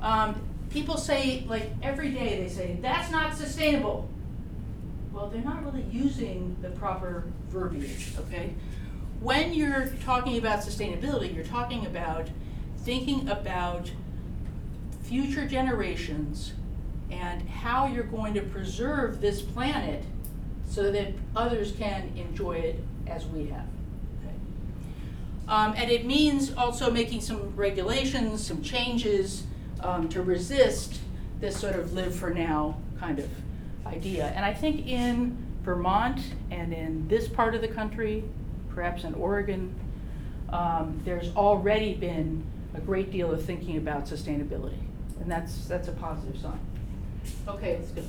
Um, 0.00 0.36
people 0.70 0.96
say, 0.96 1.44
like 1.48 1.70
every 1.82 2.10
day, 2.10 2.42
they 2.42 2.48
say, 2.48 2.78
that's 2.82 3.10
not 3.10 3.36
sustainable. 3.36 4.08
Well, 5.12 5.28
they're 5.28 5.42
not 5.42 5.64
really 5.64 5.86
using 5.90 6.56
the 6.60 6.70
proper 6.70 7.24
verbiage, 7.54 8.12
okay? 8.18 8.52
When 9.20 9.54
you're 9.54 9.86
talking 10.04 10.36
about 10.36 10.60
sustainability, 10.60 11.34
you're 11.34 11.44
talking 11.44 11.86
about 11.86 12.28
thinking 12.78 13.28
about 13.28 13.90
future 15.02 15.46
generations 15.46 16.52
and 17.10 17.48
how 17.48 17.86
you're 17.86 18.02
going 18.02 18.34
to 18.34 18.42
preserve 18.42 19.20
this 19.20 19.40
planet 19.40 20.04
so 20.68 20.90
that 20.90 21.12
others 21.36 21.72
can 21.72 22.12
enjoy 22.16 22.54
it 22.54 22.84
as 23.06 23.24
we 23.26 23.46
have. 23.46 23.66
Okay? 24.18 24.34
Um, 25.48 25.74
and 25.76 25.90
it 25.90 26.04
means 26.04 26.52
also 26.54 26.90
making 26.90 27.20
some 27.20 27.54
regulations, 27.54 28.44
some 28.44 28.62
changes 28.62 29.44
um, 29.80 30.08
to 30.08 30.22
resist 30.22 30.98
this 31.40 31.56
sort 31.56 31.76
of 31.76 31.92
live 31.92 32.14
for 32.14 32.30
now 32.30 32.76
kind 32.98 33.18
of 33.18 33.30
idea. 33.86 34.32
And 34.34 34.44
I 34.44 34.52
think 34.52 34.86
in 34.86 35.43
Vermont 35.64 36.20
and 36.50 36.72
in 36.72 37.08
this 37.08 37.26
part 37.28 37.54
of 37.54 37.62
the 37.62 37.68
country, 37.68 38.24
perhaps 38.68 39.04
in 39.04 39.14
Oregon, 39.14 39.74
um, 40.50 41.00
there's 41.04 41.34
already 41.34 41.94
been 41.94 42.44
a 42.74 42.80
great 42.80 43.10
deal 43.10 43.32
of 43.32 43.44
thinking 43.44 43.76
about 43.76 44.06
sustainability. 44.06 44.78
And 45.20 45.30
that's, 45.30 45.66
that's 45.66 45.88
a 45.88 45.92
positive 45.92 46.40
sign. 46.40 46.58
Okay, 47.48 47.76
let's 47.76 47.90
go. 47.92 48.02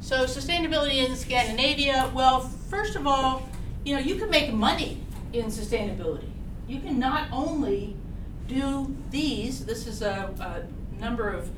So 0.00 0.24
sustainability 0.24 1.06
in 1.06 1.16
Scandinavia, 1.16 2.10
well, 2.14 2.40
first 2.40 2.94
of 2.94 3.06
all, 3.06 3.48
you 3.84 3.94
know, 3.94 4.00
you 4.00 4.16
can 4.16 4.30
make 4.30 4.52
money 4.52 5.00
in 5.32 5.46
sustainability. 5.46 6.28
You 6.68 6.80
can 6.80 6.98
not 6.98 7.28
only 7.32 7.96
do 8.46 8.94
these. 9.10 9.64
This 9.64 9.86
is 9.86 10.02
a, 10.02 10.32
a 10.40 11.00
number 11.00 11.30
of 11.30 11.50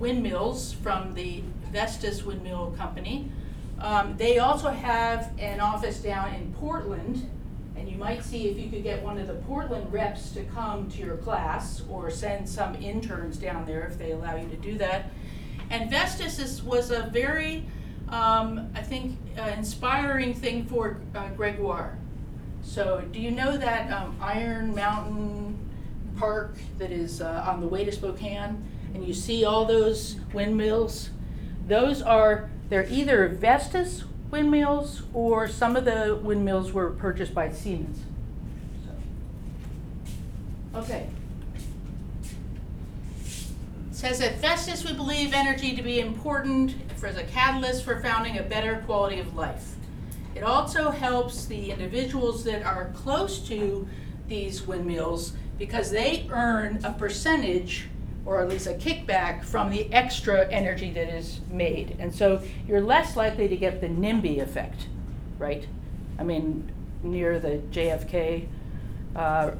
windmills 0.00 0.72
from 0.72 1.14
the 1.14 1.42
Vestas 1.72 2.24
Windmill 2.24 2.74
Company. 2.76 3.30
Um, 3.78 4.16
they 4.16 4.38
also 4.38 4.70
have 4.70 5.32
an 5.38 5.60
office 5.60 6.00
down 6.00 6.34
in 6.34 6.52
Portland, 6.54 7.28
and 7.76 7.88
you 7.88 7.96
might 7.96 8.24
see 8.24 8.48
if 8.48 8.58
you 8.58 8.70
could 8.70 8.82
get 8.82 9.02
one 9.02 9.18
of 9.18 9.26
the 9.26 9.34
Portland 9.34 9.92
reps 9.92 10.30
to 10.30 10.44
come 10.44 10.90
to 10.90 10.98
your 10.98 11.18
class 11.18 11.82
or 11.90 12.10
send 12.10 12.48
some 12.48 12.74
interns 12.76 13.36
down 13.36 13.66
there 13.66 13.86
if 13.86 13.98
they 13.98 14.12
allow 14.12 14.36
you 14.36 14.48
to 14.48 14.56
do 14.56 14.78
that. 14.78 15.10
And 15.68 15.90
Vestas 15.90 16.38
is, 16.38 16.62
was 16.62 16.90
a 16.90 17.10
very, 17.12 17.66
um, 18.08 18.70
I 18.74 18.82
think, 18.82 19.18
uh, 19.38 19.42
inspiring 19.56 20.32
thing 20.32 20.66
for 20.66 20.98
uh, 21.14 21.28
Gregoire. 21.30 21.98
So, 22.62 23.04
do 23.12 23.20
you 23.20 23.30
know 23.30 23.56
that 23.56 23.92
um, 23.92 24.16
Iron 24.20 24.74
Mountain 24.74 25.58
park 26.16 26.56
that 26.78 26.90
is 26.90 27.20
uh, 27.20 27.44
on 27.46 27.60
the 27.60 27.68
way 27.68 27.84
to 27.84 27.92
Spokane, 27.92 28.64
and 28.94 29.06
you 29.06 29.14
see 29.14 29.44
all 29.44 29.64
those 29.64 30.16
windmills. 30.32 31.10
Those 31.66 32.02
are, 32.02 32.50
they're 32.68 32.86
either 32.90 33.28
Vestas 33.28 34.04
windmills 34.30 35.02
or 35.14 35.48
some 35.48 35.76
of 35.76 35.84
the 35.84 36.18
windmills 36.22 36.72
were 36.72 36.90
purchased 36.90 37.34
by 37.34 37.50
Siemens. 37.50 38.00
So. 38.84 40.80
Okay. 40.80 41.08
It 43.24 43.94
says 43.94 44.20
at 44.20 44.38
Vestas 44.38 44.84
we 44.84 44.92
believe 44.92 45.32
energy 45.32 45.74
to 45.76 45.82
be 45.82 46.00
important 46.00 46.74
for, 46.96 47.06
as 47.06 47.16
a 47.16 47.24
catalyst 47.24 47.84
for 47.84 48.00
founding 48.00 48.38
a 48.38 48.42
better 48.42 48.82
quality 48.84 49.20
of 49.20 49.34
life. 49.34 49.74
It 50.34 50.42
also 50.42 50.90
helps 50.90 51.46
the 51.46 51.70
individuals 51.70 52.44
that 52.44 52.62
are 52.62 52.90
close 52.94 53.38
to 53.48 53.88
these 54.28 54.66
windmills 54.66 55.32
because 55.58 55.90
they 55.90 56.26
earn 56.30 56.84
a 56.84 56.92
percentage 56.92 57.88
or 58.26 58.42
at 58.42 58.48
least 58.48 58.66
a 58.66 58.74
kickback 58.74 59.44
from 59.44 59.70
the 59.70 59.90
extra 59.92 60.46
energy 60.50 60.90
that 60.90 61.08
is 61.08 61.40
made. 61.48 61.96
And 61.98 62.12
so 62.12 62.42
you're 62.66 62.80
less 62.80 63.16
likely 63.16 63.48
to 63.48 63.56
get 63.56 63.80
the 63.80 63.88
NIMBY 63.88 64.40
effect, 64.40 64.88
right? 65.38 65.66
I 66.18 66.24
mean, 66.24 66.70
near 67.02 67.38
the 67.38 67.62
JFK 67.70 68.48
uh, 69.16 69.54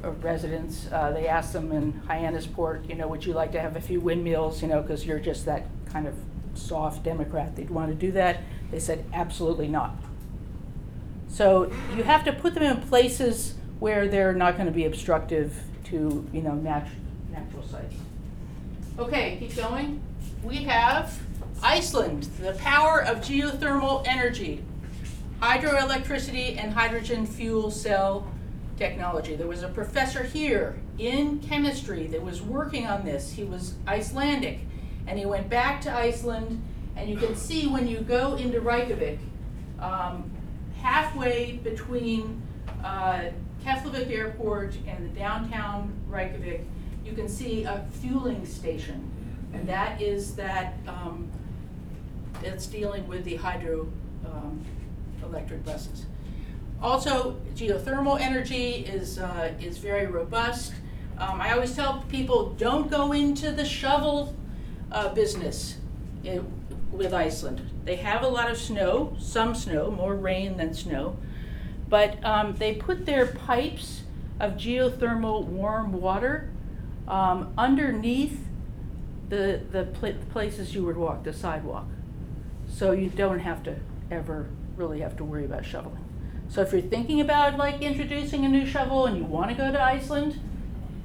uh, 0.91 1.11
they 1.11 1.27
asked 1.27 1.53
them 1.53 1.71
in 1.71 1.93
Hyannisport, 2.07 2.87
you 2.87 2.95
know, 2.95 3.07
would 3.07 3.25
you 3.25 3.33
like 3.33 3.51
to 3.53 3.59
have 3.59 3.75
a 3.75 3.81
few 3.81 3.99
windmills, 3.99 4.61
you 4.61 4.67
know, 4.67 4.81
because 4.81 5.05
you're 5.05 5.19
just 5.19 5.45
that 5.45 5.65
kind 5.89 6.07
of 6.07 6.13
soft 6.53 7.03
Democrat. 7.03 7.55
They'd 7.55 7.69
want 7.69 7.89
to 7.89 7.95
do 7.95 8.11
that. 8.11 8.41
They 8.69 8.79
said, 8.79 9.05
absolutely 9.13 9.67
not. 9.67 9.95
So 11.27 11.71
you 11.95 12.03
have 12.03 12.23
to 12.25 12.33
put 12.33 12.53
them 12.53 12.63
in 12.63 12.81
places 12.87 13.55
where 13.79 14.07
they're 14.07 14.33
not 14.33 14.55
going 14.55 14.67
to 14.67 14.71
be 14.71 14.85
obstructive 14.85 15.59
to, 15.85 16.27
you 16.31 16.41
know, 16.41 16.53
nat- 16.53 16.89
natural 17.31 17.63
sites. 17.63 17.95
Okay, 18.99 19.37
keep 19.39 19.55
going. 19.55 20.01
We 20.43 20.63
have 20.63 21.19
Iceland, 21.61 22.23
the 22.39 22.53
power 22.53 23.03
of 23.03 23.17
geothermal 23.17 24.03
energy, 24.07 24.63
hydroelectricity, 25.39 26.57
and 26.57 26.73
hydrogen 26.73 27.27
fuel 27.27 27.69
cell 27.69 28.27
technology. 28.75 29.35
There 29.35 29.45
was 29.45 29.61
a 29.61 29.67
professor 29.67 30.23
here 30.23 30.81
in 30.97 31.39
chemistry 31.41 32.07
that 32.07 32.23
was 32.23 32.41
working 32.41 32.87
on 32.87 33.05
this. 33.05 33.33
He 33.33 33.43
was 33.43 33.75
Icelandic, 33.87 34.61
and 35.05 35.19
he 35.19 35.27
went 35.27 35.47
back 35.47 35.79
to 35.81 35.93
Iceland. 35.93 36.59
And 36.95 37.07
you 37.07 37.17
can 37.17 37.35
see 37.35 37.67
when 37.67 37.87
you 37.87 37.99
go 37.99 38.35
into 38.35 38.61
Reykjavik, 38.61 39.19
um, 39.79 40.31
halfway 40.81 41.57
between 41.63 42.41
uh, 42.83 43.25
Keflavik 43.63 44.09
Airport 44.09 44.75
and 44.87 45.05
the 45.05 45.19
downtown 45.19 45.93
Reykjavik, 46.07 46.65
you 47.07 47.13
can 47.13 47.29
see 47.29 47.63
a 47.63 47.85
fueling 48.01 48.45
station. 48.45 49.09
And 49.53 49.67
that 49.67 50.01
is 50.01 50.35
that, 50.35 50.73
um, 50.87 51.29
it's 52.43 52.67
dealing 52.67 53.07
with 53.07 53.23
the 53.23 53.37
hydro 53.37 53.87
um, 54.25 54.61
electric 55.23 55.65
buses. 55.65 56.05
Also, 56.81 57.37
geothermal 57.55 58.19
energy 58.19 58.85
is, 58.85 59.17
uh, 59.17 59.51
is 59.59 59.77
very 59.77 60.05
robust. 60.05 60.73
Um, 61.17 61.41
I 61.41 61.53
always 61.53 61.75
tell 61.75 62.03
people, 62.09 62.53
don't 62.57 62.91
go 62.91 63.13
into 63.13 63.51
the 63.51 63.65
shovel 63.65 64.35
uh, 64.91 65.09
business 65.13 65.77
i- 66.25 66.41
with 66.91 67.13
Iceland. 67.13 67.61
They 67.85 67.95
have 67.95 68.21
a 68.21 68.27
lot 68.27 68.51
of 68.51 68.57
snow, 68.57 69.15
some 69.17 69.55
snow, 69.55 69.89
more 69.89 70.13
rain 70.15 70.57
than 70.57 70.73
snow. 70.73 71.17
But 71.89 72.23
um, 72.23 72.55
they 72.57 72.75
put 72.75 73.05
their 73.05 73.25
pipes 73.27 74.03
of 74.39 74.53
geothermal 74.53 75.45
warm 75.45 75.93
water 75.93 76.51
um, 77.07 77.53
underneath 77.57 78.39
the, 79.29 79.61
the 79.71 79.83
pla- 79.83 80.11
places 80.31 80.73
you 80.73 80.83
would 80.85 80.97
walk, 80.97 81.23
the 81.23 81.33
sidewalk. 81.33 81.85
So 82.69 82.91
you 82.91 83.09
don't 83.09 83.39
have 83.39 83.63
to 83.63 83.75
ever 84.11 84.47
really 84.75 84.99
have 84.99 85.17
to 85.17 85.23
worry 85.23 85.45
about 85.45 85.65
shoveling. 85.65 86.03
So 86.49 86.61
if 86.61 86.71
you're 86.71 86.81
thinking 86.81 87.19
about 87.21 87.57
like 87.57 87.81
introducing 87.81 88.45
a 88.45 88.49
new 88.49 88.65
shovel 88.65 89.05
and 89.05 89.17
you 89.17 89.23
want 89.23 89.49
to 89.51 89.55
go 89.55 89.71
to 89.71 89.81
Iceland, 89.81 90.39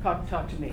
talk, 0.03 0.29
talk 0.29 0.49
to 0.51 0.61
me. 0.61 0.73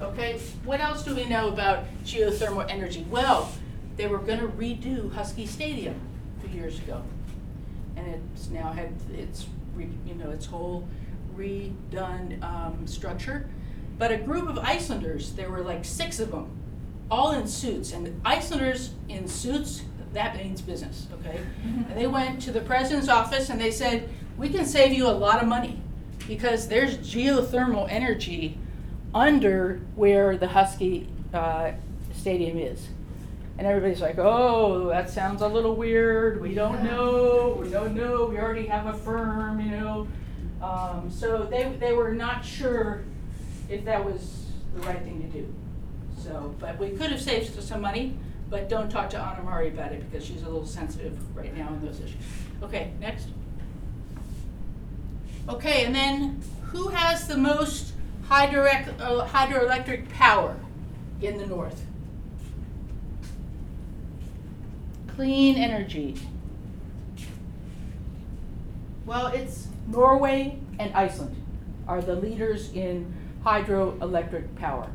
Okay, 0.00 0.38
what 0.64 0.80
else 0.80 1.04
do 1.04 1.14
we 1.14 1.24
know 1.24 1.48
about 1.48 1.84
geothermal 2.04 2.68
energy? 2.68 3.06
Well, 3.08 3.50
they 3.96 4.06
were 4.06 4.18
gonna 4.18 4.48
redo 4.48 5.12
Husky 5.12 5.46
Stadium 5.46 5.94
a 6.38 6.48
few 6.48 6.60
years 6.60 6.78
ago. 6.80 7.02
And 7.96 8.20
it's 8.34 8.48
now 8.50 8.72
had 8.72 8.92
its, 9.16 9.46
re- 9.74 9.88
you 10.04 10.14
know, 10.14 10.30
its 10.30 10.46
whole 10.46 10.86
redone, 11.36 12.42
um, 12.42 12.86
structure. 12.86 13.48
But 13.98 14.10
a 14.10 14.16
group 14.16 14.48
of 14.48 14.58
Icelanders, 14.58 15.32
there 15.32 15.50
were 15.50 15.62
like 15.62 15.84
six 15.84 16.18
of 16.20 16.30
them, 16.30 16.50
all 17.10 17.32
in 17.32 17.46
suits, 17.46 17.92
and 17.92 18.20
Icelanders 18.24 18.90
in 19.08 19.28
suits, 19.28 19.82
that 20.12 20.36
means 20.36 20.60
business, 20.60 21.06
okay? 21.20 21.40
And 21.64 21.96
they 21.96 22.06
went 22.06 22.40
to 22.42 22.52
the 22.52 22.60
president's 22.60 23.08
office 23.08 23.50
and 23.50 23.60
they 23.60 23.70
said, 23.70 24.08
we 24.36 24.48
can 24.48 24.64
save 24.64 24.92
you 24.92 25.06
a 25.06 25.12
lot 25.12 25.42
of 25.42 25.48
money 25.48 25.80
because 26.26 26.68
there's 26.68 26.96
geothermal 26.98 27.86
energy 27.90 28.58
under 29.14 29.80
where 29.94 30.36
the 30.36 30.48
Husky 30.48 31.08
uh, 31.32 31.72
Stadium 32.12 32.58
is. 32.58 32.88
And 33.58 33.66
everybody's 33.66 34.00
like, 34.00 34.18
oh, 34.18 34.88
that 34.88 35.10
sounds 35.10 35.42
a 35.42 35.46
little 35.46 35.76
weird. 35.76 36.40
We 36.40 36.54
don't 36.54 36.82
know. 36.82 37.56
We 37.60 37.68
don't 37.70 37.94
know. 37.94 38.26
We 38.26 38.38
already 38.38 38.66
have 38.66 38.86
a 38.86 38.92
firm, 38.92 39.60
you 39.60 39.70
know. 39.70 40.08
Um, 40.60 41.10
so 41.10 41.44
they, 41.44 41.72
they 41.78 41.92
were 41.92 42.12
not 42.12 42.44
sure 42.44 43.04
if 43.68 43.84
that 43.84 44.04
was 44.04 44.46
the 44.74 44.80
right 44.82 45.02
thing 45.02 45.22
to 45.22 45.28
do. 45.28 45.54
So, 46.18 46.54
but 46.58 46.78
we 46.78 46.90
could 46.90 47.10
have 47.10 47.20
saved 47.20 47.62
some 47.62 47.80
money, 47.80 48.16
but 48.50 48.68
don't 48.68 48.90
talk 48.90 49.10
to 49.10 49.18
Ana 49.18 49.42
Mari 49.42 49.68
about 49.68 49.92
it 49.92 50.10
because 50.10 50.26
she's 50.26 50.42
a 50.42 50.46
little 50.46 50.66
sensitive 50.66 51.18
right 51.36 51.54
now 51.56 51.68
on 51.68 51.84
those 51.84 52.00
issues. 52.00 52.16
Okay, 52.62 52.92
next. 53.00 53.28
Okay, 55.48 55.84
and 55.84 55.94
then 55.94 56.40
who 56.62 56.88
has 56.88 57.28
the 57.28 57.36
most 57.36 57.92
uh, 58.30 58.46
hydroelectric 58.46 60.08
power 60.08 60.56
in 61.20 61.36
the 61.36 61.46
north? 61.46 61.84
Clean 65.08 65.56
energy. 65.56 66.16
Well, 69.04 69.26
it's 69.26 69.68
Norway 69.86 70.58
and 70.78 70.92
Iceland 70.94 71.36
are 71.86 72.00
the 72.00 72.14
leaders 72.14 72.72
in 72.72 73.12
hydroelectric 73.44 74.56
power. 74.56 74.88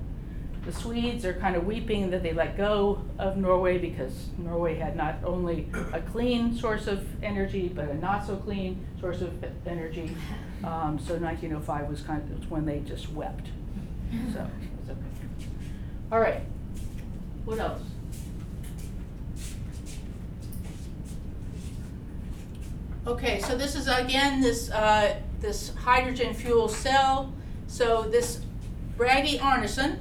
The 0.66 0.74
Swedes 0.74 1.26
are 1.26 1.34
kind 1.34 1.56
of 1.56 1.66
weeping 1.66 2.10
that 2.12 2.22
they 2.22 2.34
let 2.34 2.58
go 2.58 3.02
of 3.18 3.38
Norway 3.38 3.78
because 3.78 4.28
Norway 4.38 4.76
had 4.76 4.96
not 4.96 5.16
only 5.24 5.70
a 5.94 6.02
clean 6.02 6.56
source 6.56 6.88
of 6.88 7.08
energy, 7.24 7.72
but 7.74 7.90
a 7.90 7.94
not 7.96 8.26
so 8.26 8.36
clean 8.36 8.86
source 9.00 9.22
of 9.22 9.32
energy. 9.66 10.16
Um, 10.64 11.00
so 11.00 11.16
1905 11.16 11.88
was 11.88 12.02
kind 12.02 12.22
of 12.32 12.52
when 12.52 12.66
they 12.66 12.80
just 12.80 13.10
wept. 13.14 13.48
So, 14.34 14.46
it's 14.82 14.90
okay. 14.90 15.48
All 16.12 16.20
right. 16.20 16.42
What 17.46 17.60
else? 17.60 17.82
Okay, 23.08 23.40
so 23.40 23.58
this 23.58 23.76
is 23.76 23.88
again 23.88 24.42
this 24.42 24.70
uh, 24.70 25.16
this 25.40 25.74
hydrogen 25.76 26.34
fuel 26.34 26.68
cell. 26.68 27.34
So 27.69 28.01
this 28.01 28.41
Bragi 28.97 29.38
Arnason 29.38 29.99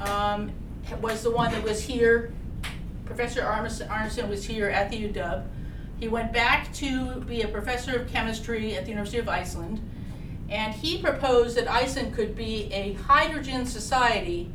um, 0.00 0.52
was 1.00 1.22
the 1.22 1.30
one 1.30 1.50
that 1.50 1.62
was 1.62 1.82
here. 1.82 2.32
Professor 3.06 3.40
Arnason, 3.40 4.28
was 4.28 4.44
here 4.44 4.68
at 4.68 4.90
the 4.90 5.08
UW. 5.08 5.44
He 5.98 6.08
went 6.08 6.32
back 6.32 6.72
to 6.74 7.20
be 7.22 7.40
a 7.40 7.48
professor 7.48 7.98
of 7.98 8.08
chemistry 8.08 8.76
at 8.76 8.84
the 8.84 8.90
University 8.90 9.18
of 9.18 9.30
Iceland, 9.30 9.80
and 10.50 10.74
he 10.74 10.98
proposed 10.98 11.56
that 11.56 11.68
Iceland 11.68 12.14
could 12.14 12.36
be 12.36 12.70
a 12.72 12.92
hydrogen 12.92 13.64
society 13.64 14.52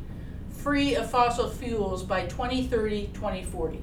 free 0.48 0.94
of 0.94 1.10
fossil 1.10 1.50
fuels 1.50 2.04
by 2.04 2.26
2030, 2.26 3.08
2040. 3.08 3.82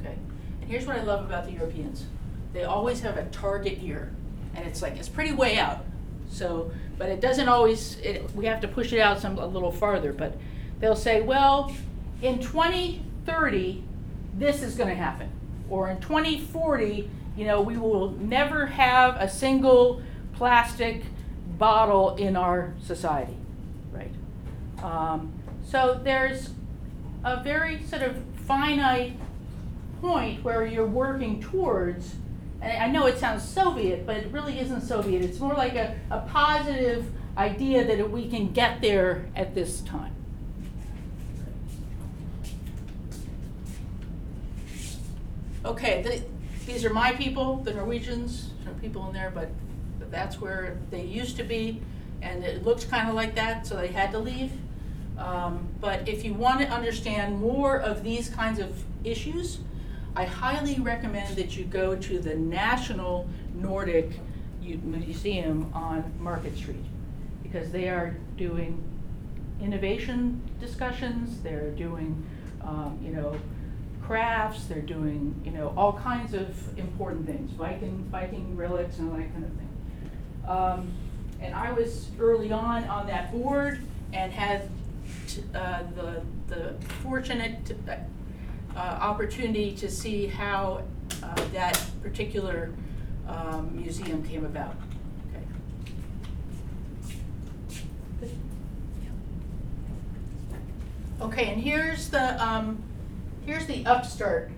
Okay, 0.00 0.16
and 0.60 0.70
here's 0.70 0.84
what 0.84 0.96
I 0.96 1.02
love 1.02 1.24
about 1.24 1.46
the 1.46 1.52
Europeans 1.52 2.06
they 2.52 2.64
always 2.64 3.00
have 3.00 3.16
a 3.16 3.24
target 3.26 3.78
year 3.78 4.12
and 4.56 4.66
it's 4.66 4.82
like 4.82 4.96
it's 4.96 5.08
pretty 5.08 5.32
way 5.32 5.56
out 5.56 5.84
so 6.28 6.72
but 7.00 7.08
it 7.08 7.22
doesn't 7.22 7.48
always 7.48 7.98
it, 8.00 8.30
we 8.34 8.44
have 8.44 8.60
to 8.60 8.68
push 8.68 8.92
it 8.92 9.00
out 9.00 9.18
some 9.18 9.38
a 9.38 9.46
little 9.46 9.72
farther 9.72 10.12
but 10.12 10.36
they'll 10.80 10.94
say 10.94 11.22
well 11.22 11.74
in 12.20 12.38
2030 12.38 13.82
this 14.34 14.62
is 14.62 14.76
going 14.76 14.88
to 14.88 14.94
happen. 14.94 15.28
Or 15.70 15.88
in 15.90 15.98
2040 16.00 17.10
you 17.38 17.46
know 17.46 17.62
we 17.62 17.78
will 17.78 18.10
never 18.10 18.66
have 18.66 19.16
a 19.16 19.30
single 19.30 20.02
plastic 20.34 21.04
bottle 21.56 22.16
in 22.16 22.36
our 22.36 22.74
society 22.82 23.36
right? 23.92 24.12
Um, 24.82 25.32
so 25.64 25.98
there's 26.04 26.50
a 27.24 27.42
very 27.42 27.82
sort 27.84 28.02
of 28.02 28.22
finite 28.46 29.16
point 30.02 30.44
where 30.44 30.66
you're 30.66 30.86
working 30.86 31.40
towards 31.40 32.16
I 32.62 32.88
know 32.88 33.06
it 33.06 33.18
sounds 33.18 33.42
Soviet, 33.42 34.04
but 34.04 34.16
it 34.16 34.30
really 34.30 34.58
isn't 34.58 34.82
Soviet. 34.82 35.22
It's 35.22 35.40
more 35.40 35.54
like 35.54 35.74
a, 35.76 35.98
a 36.10 36.20
positive 36.20 37.06
idea 37.36 37.84
that 37.84 38.10
we 38.10 38.28
can 38.28 38.52
get 38.52 38.82
there 38.82 39.26
at 39.34 39.54
this 39.54 39.80
time. 39.80 40.14
Okay, 45.64 46.02
the, 46.02 46.22
these 46.70 46.84
are 46.84 46.92
my 46.92 47.12
people, 47.12 47.56
the 47.56 47.72
Norwegians, 47.72 48.50
there 48.64 48.72
are 48.72 48.78
people 48.78 49.06
in 49.08 49.12
there, 49.12 49.30
but 49.34 49.50
that's 50.10 50.40
where 50.40 50.78
they 50.90 51.04
used 51.04 51.36
to 51.36 51.44
be, 51.44 51.80
and 52.22 52.44
it 52.44 52.64
looks 52.64 52.84
kind 52.84 53.08
of 53.08 53.14
like 53.14 53.34
that, 53.34 53.66
so 53.66 53.76
they 53.76 53.88
had 53.88 54.10
to 54.12 54.18
leave. 54.18 54.52
Um, 55.18 55.68
but 55.80 56.08
if 56.08 56.24
you 56.24 56.32
want 56.34 56.60
to 56.60 56.68
understand 56.68 57.38
more 57.38 57.76
of 57.78 58.02
these 58.02 58.30
kinds 58.30 58.58
of 58.58 58.84
issues, 59.04 59.58
I 60.16 60.24
highly 60.24 60.80
recommend 60.80 61.36
that 61.36 61.56
you 61.56 61.64
go 61.64 61.94
to 61.94 62.18
the 62.18 62.34
National 62.34 63.28
Nordic 63.54 64.10
Museum 64.60 65.70
on 65.72 66.12
Market 66.18 66.56
Street 66.56 66.84
because 67.42 67.70
they 67.70 67.88
are 67.88 68.16
doing 68.36 68.82
innovation 69.60 70.40
discussions, 70.60 71.40
they're 71.42 71.70
doing, 71.70 72.24
um, 72.62 72.98
you 73.02 73.12
know, 73.12 73.36
crafts, 74.02 74.64
they're 74.64 74.80
doing, 74.80 75.40
you 75.44 75.50
know, 75.50 75.72
all 75.76 75.92
kinds 75.92 76.34
of 76.34 76.78
important 76.78 77.26
things, 77.26 77.52
Viking, 77.52 78.04
Viking 78.10 78.56
relics 78.56 78.98
and 78.98 79.10
all 79.10 79.16
that 79.16 79.32
kind 79.32 79.44
of 79.44 79.52
thing. 79.52 79.68
Um, 80.46 80.92
and 81.40 81.54
I 81.54 81.72
was 81.72 82.08
early 82.18 82.52
on 82.52 82.84
on 82.84 83.06
that 83.06 83.32
board 83.32 83.80
and 84.12 84.32
had 84.32 84.68
uh, 85.54 85.82
the, 85.94 86.22
the 86.48 86.74
fortunate, 87.02 87.64
t- 87.64 87.74
uh, 88.76 88.78
opportunity 88.78 89.74
to 89.76 89.90
see 89.90 90.26
how 90.26 90.82
uh, 91.22 91.34
that 91.52 91.80
particular 92.02 92.72
um, 93.28 93.70
museum 93.72 94.22
came 94.22 94.44
about. 94.44 94.74
Okay. 98.22 98.32
Okay, 101.20 101.52
and 101.52 101.60
here's 101.60 102.08
the, 102.08 102.42
um, 102.44 102.82
here's 103.44 103.66
the 103.66 103.84
upstart 103.86 104.50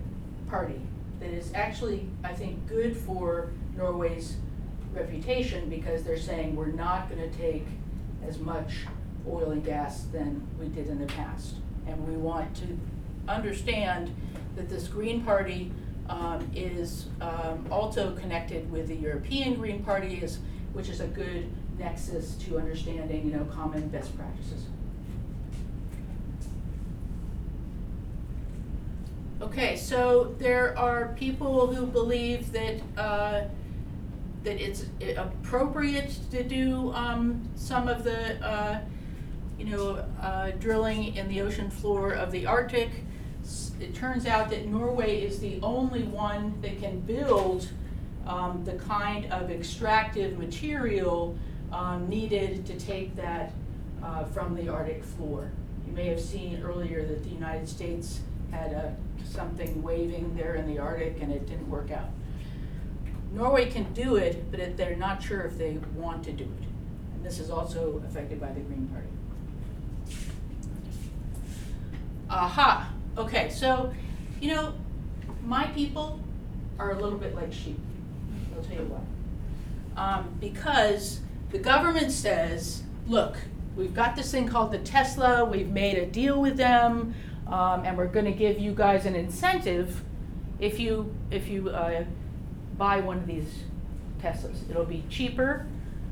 party 0.49 0.79
that 1.19 1.29
is 1.29 1.51
actually, 1.53 2.07
I 2.23 2.33
think, 2.33 2.67
good 2.67 2.95
for 2.95 3.51
Norway's 3.75 4.37
reputation 4.93 5.69
because 5.69 6.03
they're 6.03 6.17
saying 6.17 6.55
we're 6.55 6.67
not 6.67 7.09
gonna 7.09 7.29
take 7.31 7.65
as 8.27 8.39
much 8.39 8.73
oil 9.27 9.51
and 9.51 9.63
gas 9.63 10.03
than 10.11 10.45
we 10.59 10.67
did 10.67 10.87
in 10.87 10.99
the 10.99 11.07
past. 11.07 11.55
And 11.87 12.07
we 12.07 12.15
want 12.15 12.55
to 12.57 12.77
understand 13.27 14.13
that 14.55 14.69
this 14.69 14.87
Green 14.87 15.23
Party 15.23 15.71
um, 16.09 16.49
is 16.55 17.07
um, 17.21 17.65
also 17.71 18.15
connected 18.15 18.69
with 18.71 18.87
the 18.87 18.95
European 18.95 19.55
Green 19.55 19.83
Party, 19.83 20.15
is, 20.15 20.39
which 20.73 20.89
is 20.89 20.99
a 20.99 21.07
good 21.07 21.49
nexus 21.77 22.35
to 22.35 22.57
understanding, 22.57 23.25
you 23.25 23.35
know, 23.35 23.45
common 23.45 23.87
best 23.89 24.15
practices. 24.17 24.65
Okay, 29.41 29.75
so 29.75 30.35
there 30.39 30.77
are 30.77 31.13
people 31.17 31.73
who 31.73 31.85
believe 31.85 32.51
that, 32.53 32.79
uh, 32.97 33.41
that 34.43 34.61
it's 34.61 34.85
appropriate 35.17 36.17
to 36.31 36.43
do, 36.43 36.93
um, 36.93 37.41
some 37.55 37.87
of 37.87 38.03
the, 38.03 38.41
uh, 38.45 38.79
you 39.59 39.65
know, 39.65 40.05
uh, 40.21 40.51
drilling 40.59 41.15
in 41.15 41.27
the 41.27 41.41
ocean 41.41 41.69
floor 41.69 42.11
of 42.11 42.31
the 42.31 42.45
Arctic. 42.45 42.89
It 43.79 43.95
turns 43.95 44.25
out 44.25 44.49
that 44.51 44.67
Norway 44.67 45.21
is 45.21 45.39
the 45.39 45.59
only 45.61 46.03
one 46.03 46.59
that 46.61 46.79
can 46.79 46.99
build, 47.01 47.67
um, 48.25 48.63
the 48.63 48.73
kind 48.73 49.31
of 49.31 49.49
extractive 49.49 50.37
material, 50.37 51.37
um, 51.71 52.07
needed 52.07 52.65
to 52.67 52.79
take 52.79 53.15
that, 53.15 53.51
uh, 54.03 54.25
from 54.25 54.55
the 54.55 54.69
Arctic 54.69 55.03
floor. 55.03 55.51
You 55.87 55.93
may 55.93 56.07
have 56.07 56.21
seen 56.21 56.61
earlier 56.63 57.05
that 57.05 57.23
the 57.23 57.29
United 57.29 57.67
States 57.67 58.21
had 58.51 58.71
a, 58.71 58.95
something 59.25 59.81
waving 59.81 60.35
there 60.35 60.55
in 60.55 60.67
the 60.67 60.79
Arctic 60.79 61.21
and 61.21 61.31
it 61.31 61.47
didn't 61.47 61.69
work 61.69 61.91
out. 61.91 62.09
Norway 63.33 63.69
can 63.69 63.91
do 63.93 64.15
it, 64.15 64.51
but 64.51 64.59
it, 64.59 64.77
they're 64.77 64.95
not 64.95 65.21
sure 65.21 65.41
if 65.41 65.57
they 65.57 65.79
want 65.95 66.23
to 66.25 66.31
do 66.31 66.43
it. 66.43 66.67
And 67.15 67.25
this 67.25 67.39
is 67.39 67.49
also 67.49 68.01
affected 68.07 68.39
by 68.39 68.51
the 68.51 68.59
Green 68.59 68.87
Party. 68.87 69.07
Aha, 72.29 72.92
okay, 73.17 73.49
so, 73.49 73.93
you 74.41 74.53
know, 74.53 74.73
my 75.45 75.65
people 75.67 76.19
are 76.79 76.91
a 76.91 76.99
little 76.99 77.19
bit 77.19 77.35
like 77.35 77.51
sheep. 77.51 77.79
I'll 78.55 78.63
tell 78.63 78.77
you 78.77 78.85
why. 78.85 79.01
Um, 80.01 80.35
because 80.39 81.19
the 81.51 81.59
government 81.59 82.11
says, 82.11 82.83
look, 83.07 83.37
we've 83.75 83.93
got 83.93 84.15
this 84.15 84.31
thing 84.31 84.47
called 84.47 84.71
the 84.71 84.79
Tesla, 84.79 85.45
we've 85.45 85.69
made 85.69 85.97
a 85.97 86.05
deal 86.05 86.41
with 86.41 86.57
them, 86.57 87.13
um, 87.47 87.83
and 87.85 87.97
we're 87.97 88.07
gonna 88.07 88.31
give 88.31 88.59
you 88.59 88.73
guys 88.73 89.05
an 89.05 89.15
incentive 89.15 90.03
if 90.59 90.79
you, 90.79 91.13
if 91.29 91.47
you, 91.47 91.69
uh, 91.69 92.03
buy 92.77 92.99
one 92.99 93.17
of 93.17 93.27
these 93.27 93.63
Teslas. 94.21 94.67
It'll 94.69 94.85
be 94.85 95.03
cheaper, 95.09 95.67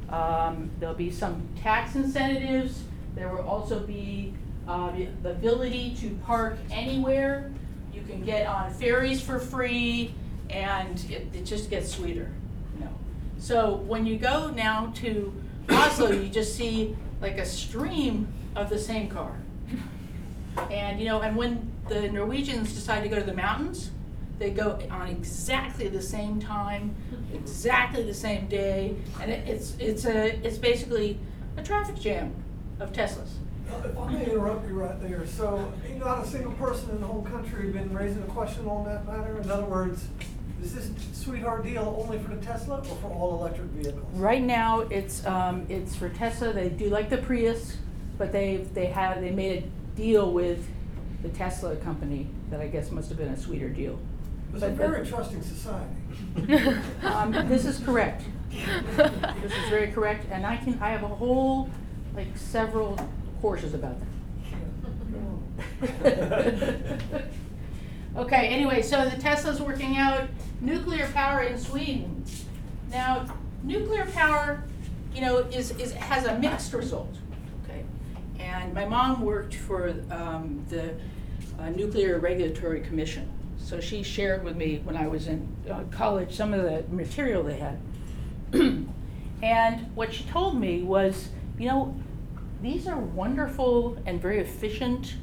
um, 0.10 0.70
there'll 0.80 0.94
be 0.94 1.10
some 1.10 1.48
tax 1.62 1.96
incentives, 1.96 2.84
there 3.16 3.30
will 3.30 3.48
also 3.48 3.80
be, 3.80 4.34
uh, 4.68 4.92
the 5.24 5.32
ability 5.32 5.96
to 6.02 6.10
park 6.26 6.58
anywhere. 6.72 7.52
You 7.94 8.02
can 8.04 8.24
get 8.24 8.48
on 8.48 8.72
ferries 8.72 9.22
for 9.22 9.40
free, 9.40 10.14
and 10.50 11.04
it, 11.10 11.28
it 11.34 11.46
just 11.46 11.70
gets 11.70 11.92
sweeter, 11.92 12.32
you 12.76 12.86
know. 12.86 12.92
So 13.38 13.76
when 13.88 14.06
you 14.06 14.18
go 14.18 14.50
now 14.52 14.94
to 14.98 15.34
Oslo, 15.70 16.12
you 16.12 16.30
just 16.30 16.56
see 16.56 16.96
like 17.22 17.38
a 17.38 17.46
stream 17.46 18.28
of 18.56 18.70
the 18.70 18.80
same 18.80 19.10
car. 19.10 19.36
And, 20.70 21.00
you 21.00 21.06
know, 21.06 21.22
and 21.22 21.36
when 21.36 21.72
the 21.88 22.12
Norwegians 22.12 22.74
decide 22.74 23.04
to 23.04 23.10
go 23.10 23.18
to 23.18 23.26
the 23.26 23.34
mountains, 23.34 23.92
they 24.38 24.50
go 24.50 24.80
on 24.90 25.08
exactly 25.08 25.88
the 25.88 26.02
same 26.02 26.40
time, 26.40 26.96
exactly 27.34 28.04
the 28.04 28.14
same 28.14 28.48
day, 28.48 28.96
and 29.22 29.32
it, 29.32 29.48
it's, 29.48 29.76
it's 29.80 30.06
a, 30.06 30.36
it's 30.46 30.58
basically 30.58 31.20
a 31.58 31.64
traffic 31.64 31.96
jam 32.00 32.34
of 32.80 32.92
Teslas. 32.92 33.30
If 33.84 33.98
I 33.98 34.12
may 34.12 34.26
interrupt 34.26 34.68
you 34.68 34.74
right 34.76 35.02
there, 35.02 35.26
so 35.26 35.72
not 35.98 36.26
a 36.26 36.28
single 36.28 36.52
person 36.54 36.90
in 36.92 37.02
the 37.02 37.08
whole 37.08 37.24
country 37.24 37.66
has 37.66 37.74
been 37.74 37.94
raising 37.94 38.22
a 38.24 38.28
question 38.28 38.66
on 38.68 38.86
that 38.86 39.06
matter? 39.08 39.40
In 39.40 39.50
other 39.50 39.66
words, 39.66 40.06
is 40.62 40.74
this 40.76 40.92
sweetheart 41.14 41.64
deal 41.64 41.98
only 42.04 42.20
for 42.20 42.36
the 42.36 42.42
Tesla 42.46 42.80
or 42.80 42.96
for 42.98 43.08
all 43.08 43.40
electric 43.40 43.68
vehicles? 43.70 44.06
Right 44.14 44.42
now, 44.42 44.82
it's, 44.82 45.26
um, 45.26 45.66
it's 45.70 45.96
for 45.96 46.10
Tesla, 46.10 46.54
they 46.54 46.70
do 46.70 46.90
like 46.90 47.10
the 47.10 47.18
Prius, 47.18 47.78
but 48.18 48.32
they, 48.32 48.58
they 48.74 48.88
have, 48.88 49.22
they 49.22 49.32
made 49.32 49.64
a 49.64 49.96
deal 49.98 50.32
with 50.32 50.68
the 51.24 51.30
Tesla 51.30 51.76
company 51.78 52.28
that 52.50 52.60
I 52.62 52.68
guess 52.68 52.92
must 52.92 53.10
have 53.10 53.18
been 53.18 53.30
a 53.30 53.38
sweeter 53.38 53.70
deal. 53.70 53.98
It's 54.54 54.64
a 54.64 54.68
But- 54.70 54.76
very 54.78 55.06
trusting 55.08 55.42
society. 55.42 55.96
Um, 57.04 57.32
this 57.50 57.66
is 57.66 57.80
correct. 57.80 58.24
This 58.52 59.52
is 59.54 59.70
very 59.70 59.92
correct, 59.92 60.26
and 60.32 60.46
I 60.46 60.58
can, 60.58 60.78
I 60.82 60.90
have 60.92 61.04
a 61.04 61.08
whole, 61.08 61.70
like, 62.16 62.28
several 62.36 62.98
courses 63.42 63.74
about 63.74 63.96
that. 65.82 67.02
Okay, 68.14 68.50
anyway, 68.50 68.82
so 68.82 69.08
the 69.10 69.16
Tesla's 69.22 69.62
working 69.62 69.96
out 69.96 70.28
nuclear 70.60 71.08
power 71.14 71.44
in 71.44 71.58
Sweden. 71.58 72.26
Now, 72.90 73.26
nuclear 73.64 74.06
power, 74.08 74.66
you 75.16 75.22
know, 75.22 75.38
is, 75.38 75.72
is, 75.80 75.94
has 75.94 76.26
a 76.26 76.38
mixed 76.38 76.74
result, 76.74 77.16
okay? 77.64 77.86
And 78.38 78.74
my 78.74 78.84
mom 78.84 79.22
worked 79.22 79.56
for, 79.56 79.96
um, 80.12 80.62
the 80.68 80.94
uh, 81.58 81.70
Nuclear 81.70 82.20
Regulatory 82.20 82.82
Commission. 82.82 83.30
So 83.58 83.80
she 83.80 84.04
shared 84.04 84.44
with 84.44 84.58
me 84.58 84.82
when 84.84 84.98
I 84.98 85.08
was 85.08 85.28
in, 85.28 85.48
uh, 85.70 85.84
college, 85.90 86.36
some 86.36 86.54
of 86.54 86.64
the 86.64 86.84
material 86.94 87.44
they 87.44 87.60
had. 87.60 87.80
And 89.42 89.88
what 89.96 90.14
she 90.14 90.24
told 90.26 90.60
me 90.60 90.84
was, 90.84 91.30
you 91.58 91.68
know, 91.68 91.96
these 92.62 92.88
are 92.88 92.98
wonderful 92.98 93.98
and 94.06 94.22
very 94.22 94.40
efficient, 94.40 95.16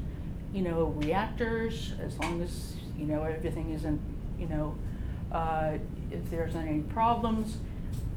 you 0.53 0.62
know, 0.62 0.87
reactors, 0.96 1.92
as 2.03 2.18
long 2.18 2.42
as, 2.42 2.74
you 2.96 3.07
know, 3.07 3.22
everything 3.22 3.70
isn't, 3.70 4.01
you 4.38 4.46
know, 4.48 4.74
uh, 5.33 5.72
if 6.11 6.31
there's 6.31 6.55
any 6.55 6.81
problems. 6.81 7.59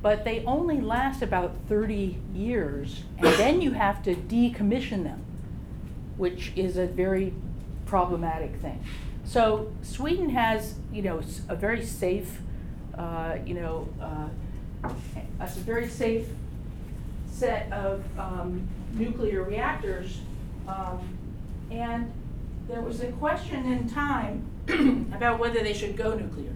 But 0.02 0.24
they 0.26 0.44
only 0.46 0.82
last 0.82 1.22
about 1.22 1.56
thirty 1.70 2.18
years, 2.34 3.04
and 3.20 3.28
then 3.38 3.62
you 3.62 3.74
have 3.74 4.02
to 4.04 4.16
decommission 4.16 5.04
them, 5.04 5.24
which 6.18 6.52
is 6.56 6.78
a 6.78 6.88
very 6.88 7.34
problematic 7.86 8.56
thing. 8.56 8.84
So 9.26 9.72
Sweden 9.84 10.30
has, 10.30 10.76
you 10.92 11.04
know, 11.04 11.22
a 11.48 11.56
very 11.56 11.86
safe, 11.86 12.42
uh, 12.98 13.38
you 13.46 13.54
know, 13.54 13.88
uh, 14.02 14.90
a 15.40 15.48
very 15.48 15.88
safe 15.88 16.28
set 17.28 17.72
of 17.72 18.04
um, 18.18 18.68
nuclear 18.94 19.44
reactors. 19.44 20.20
Um, 20.68 21.18
And 21.72 22.12
there 22.68 22.82
was 22.82 23.02
a 23.02 23.12
question 23.14 23.66
in 23.72 23.90
time 23.90 24.46
about 25.14 25.40
whether 25.40 25.62
they 25.62 25.74
should 25.74 25.96
go 25.96 26.14
nuclear. 26.16 26.54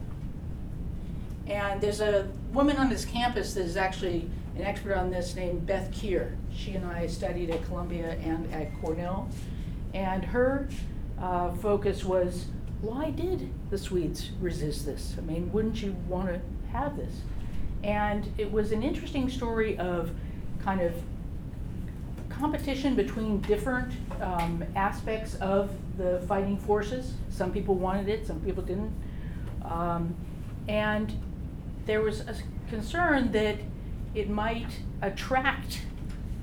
And 1.47 1.79
there's 1.79 2.01
a 2.01 2.27
woman 2.51 2.77
on 2.77 2.89
this 2.89 3.05
campus 3.05 3.53
that 3.53 3.61
is 3.63 3.77
actually 3.77 4.29
an 4.57 4.63
expert 4.63 4.95
on 4.95 5.11
this 5.11 5.35
named 5.35 5.65
Beth 5.65 5.91
Kier. 5.91 6.35
She 6.53 6.73
and 6.73 6.85
I 6.85 7.07
studied 7.07 7.49
at 7.49 7.63
Columbia 7.65 8.17
and 8.23 8.51
at 8.53 8.77
Cornell. 8.81 9.29
And 9.93 10.23
her 10.25 10.67
uh, 11.21 11.53
focus 11.53 12.03
was, 12.03 12.45
why 12.81 13.11
did 13.11 13.49
the 13.69 13.77
Swedes 13.77 14.31
resist 14.41 14.85
this? 14.85 15.15
I 15.17 15.21
mean, 15.21 15.51
wouldn't 15.51 15.81
you 15.81 15.95
want 16.07 16.27
to 16.29 16.41
have 16.71 16.97
this? 16.97 17.21
And 17.83 18.31
it 18.37 18.51
was 18.51 18.71
an 18.71 18.83
interesting 18.83 19.29
story 19.29 19.77
of 19.77 20.11
kind 20.63 20.81
of 20.81 20.93
competition 22.39 22.95
between 22.95 23.39
different 23.41 23.91
um, 24.21 24.63
aspects 24.75 25.35
of 25.35 25.69
the 25.97 26.23
fighting 26.27 26.57
forces. 26.57 27.13
Some 27.29 27.51
people 27.51 27.75
wanted 27.75 28.09
it, 28.09 28.27
some 28.27 28.39
people 28.41 28.63
didn't. 28.63 28.93
Um, 29.63 30.15
and 30.67 31.13
there 31.85 32.01
was 32.01 32.21
a 32.21 32.35
concern 32.69 33.31
that 33.31 33.57
it 34.13 34.29
might 34.29 34.67
attract, 35.01 35.81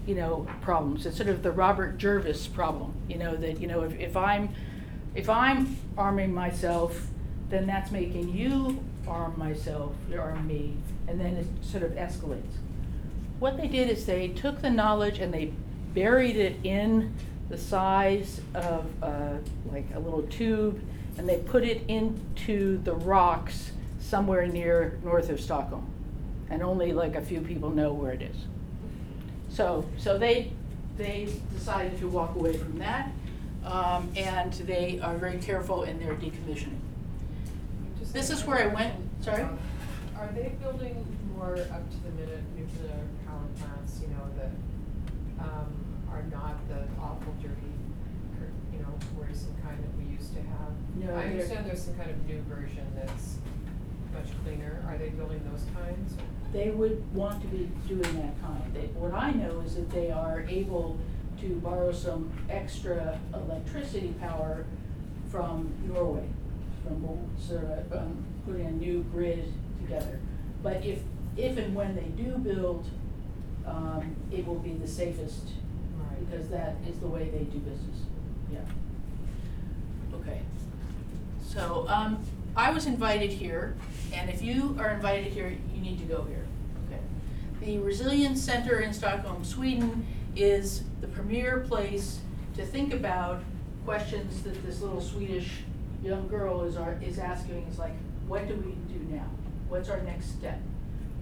you 0.07 0.14
know, 0.14 0.46
problems. 0.61 1.07
It's 1.07 1.16
sort 1.16 1.28
of 1.28 1.42
the 1.42 1.50
Robert 1.50 1.98
Jervis 1.98 2.46
problem, 2.46 2.94
you 3.09 3.18
know, 3.18 3.35
that, 3.37 3.61
you 3.61 3.66
know, 3.66 3.83
if, 3.83 3.98
if 3.98 4.16
I'm, 4.16 4.50
if 5.14 5.28
I'm 5.28 5.76
arming 5.96 6.33
myself, 6.33 7.09
then 7.48 7.66
that's 7.66 7.90
making 7.90 8.35
you 8.35 8.83
arm 9.07 9.35
myself, 9.37 9.94
arm 10.16 10.46
me, 10.46 10.74
and 11.09 11.20
then 11.20 11.37
it 11.37 11.46
sort 11.61 11.83
of 11.83 11.92
escalates. 11.92 12.55
What 13.40 13.57
they 13.57 13.66
did 13.66 13.90
is 13.90 14.07
they 14.07 14.28
took 14.28 14.62
the 14.62 14.70
knowledge 14.70 15.18
and 15.18 15.35
they 15.35 15.52
buried 15.94 16.37
it 16.37 16.57
in 16.64 17.12
the 17.48 17.59
size 17.59 18.40
of, 18.55 18.87
uh, 19.02 19.35
like 19.70 19.87
a 19.94 19.98
little 19.98 20.22
tube, 20.22 20.81
and 21.18 21.28
they 21.28 21.38
put 21.38 21.64
it 21.64 21.83
into 21.88 22.78
the 22.78 22.94
rocks 22.94 23.72
somewhere 24.00 24.46
near 24.46 24.98
north 25.05 25.28
of 25.28 25.40
Stockholm. 25.40 25.87
And 26.50 26.62
only 26.62 26.92
like 26.92 27.14
a 27.16 27.22
few 27.22 27.40
people 27.40 27.70
know 27.70 27.92
where 27.92 28.12
it 28.12 28.22
is. 28.22 28.37
So, 29.48 29.87
so 29.98 30.18
they, 30.18 30.52
they 30.96 31.28
decided 31.55 31.98
to 32.00 32.09
walk 32.09 32.35
away 32.35 32.57
from 32.57 32.78
that, 32.78 33.11
um, 33.64 34.11
and 34.16 34.52
they 34.52 34.98
are 35.02 35.16
very 35.16 35.38
careful 35.38 35.85
in 35.85 35.98
their 35.98 36.14
decommissioning. 36.14 36.78
This 38.12 38.31
is 38.31 38.44
where 38.44 38.70
I 38.70 38.74
went- 38.74 38.94
sorry? 39.22 39.44
Are 40.18 40.28
they 40.35 40.52
building 40.61 41.05
more 41.35 41.57
up 41.57 41.90
to 41.90 41.96
the 42.05 42.11
minute 42.11 42.42
nuclear 42.57 43.00
power 43.26 43.40
plants, 43.59 44.00
you 44.02 44.09
know, 44.09 44.28
that, 44.37 44.50
um, 45.42 45.74
are 46.11 46.22
not 46.31 46.57
the 46.68 46.81
awful 47.00 47.33
dirty, 47.40 47.72
cur- 48.38 48.52
you 48.72 48.78
know, 48.81 48.92
worrisome 49.18 49.55
kind 49.64 49.78
that 49.83 49.96
we 49.98 50.05
used 50.12 50.35
to 50.35 50.40
have? 50.42 50.72
No, 50.96 51.14
I 51.16 51.22
they're- 51.22 51.31
understand 51.33 51.66
there's 51.66 51.83
some 51.85 51.94
kind 51.96 52.11
of 52.11 52.26
new 52.26 52.40
version 52.42 52.87
that's 52.94 53.38
much 54.12 54.26
cleaner, 54.44 54.83
are 54.87 54.98
they 54.98 55.09
building 55.11 55.40
those 55.50 55.64
kinds? 55.74 56.14
They 56.52 56.68
would 56.70 57.14
want 57.14 57.40
to 57.42 57.48
be 57.48 57.70
doing 57.88 58.02
that 58.20 58.40
kind. 58.42 58.74
They, 58.74 58.88
what 58.98 59.14
I 59.14 59.31
know 59.33 59.61
is 59.61 59.74
that 59.76 59.90
they 59.90 60.11
are 60.11 60.44
able 60.48 60.98
to 61.40 61.48
borrow 61.61 61.92
some 61.92 62.31
extra 62.50 63.18
electricity 63.33 64.14
power 64.20 64.66
from 65.31 65.72
Norway, 65.92 66.28
from 66.85 67.26
sort 67.38 67.64
of, 67.64 67.90
um, 67.92 68.22
putting 68.46 68.66
a 68.66 68.70
new 68.70 69.02
grid 69.12 69.50
together. 69.81 70.20
But 70.62 70.85
if, 70.85 71.00
if 71.38 71.57
and 71.57 71.74
when 71.74 71.96
they 71.96 72.22
do 72.22 72.37
build, 72.37 72.87
um, 73.66 74.16
it 74.31 74.46
will 74.46 74.59
be 74.59 74.72
the 74.72 74.88
safest, 74.88 75.48
because 76.20 76.48
that 76.48 76.77
is 76.88 76.98
the 76.98 77.07
way 77.07 77.29
they 77.31 77.44
do 77.44 77.59
business, 77.59 78.01
yeah. 78.53 78.61
Okay. 80.14 80.40
So, 81.46 81.87
um, 81.88 82.25
I 82.57 82.70
was 82.70 82.87
invited 82.87 83.31
here, 83.31 83.75
and 84.12 84.31
if 84.31 84.42
you 84.42 84.77
are 84.79 84.90
invited 84.90 85.33
here, 85.33 85.57
you 85.75 85.81
need 85.81 85.98
to 85.98 86.05
go 86.05 86.25
here, 86.25 86.44
okay? 86.87 87.01
The 87.61 87.79
Resilience 87.79 88.42
Center 88.42 88.81
in 88.81 88.92
Stockholm, 88.92 89.44
Sweden 89.44 90.07
is 90.37 90.85
the 91.01 91.09
premier 91.09 91.61
place 91.68 92.20
to 92.57 92.64
think 92.64 92.92
about 92.92 93.42
questions 93.85 94.42
that 94.42 94.62
this 94.64 94.81
little 94.81 95.01
Swedish 95.01 95.51
young 96.05 96.29
girl 96.29 96.62
is, 96.64 96.77
are, 96.77 96.98
is 97.03 97.18
asking, 97.18 97.66
is 97.70 97.79
like, 97.79 97.94
what 98.27 98.46
do 98.48 98.55
we 98.55 98.72
do 98.92 99.14
now? 99.14 99.29
What's 99.68 99.88
our 99.88 100.01
next 100.03 100.31
step? 100.31 100.61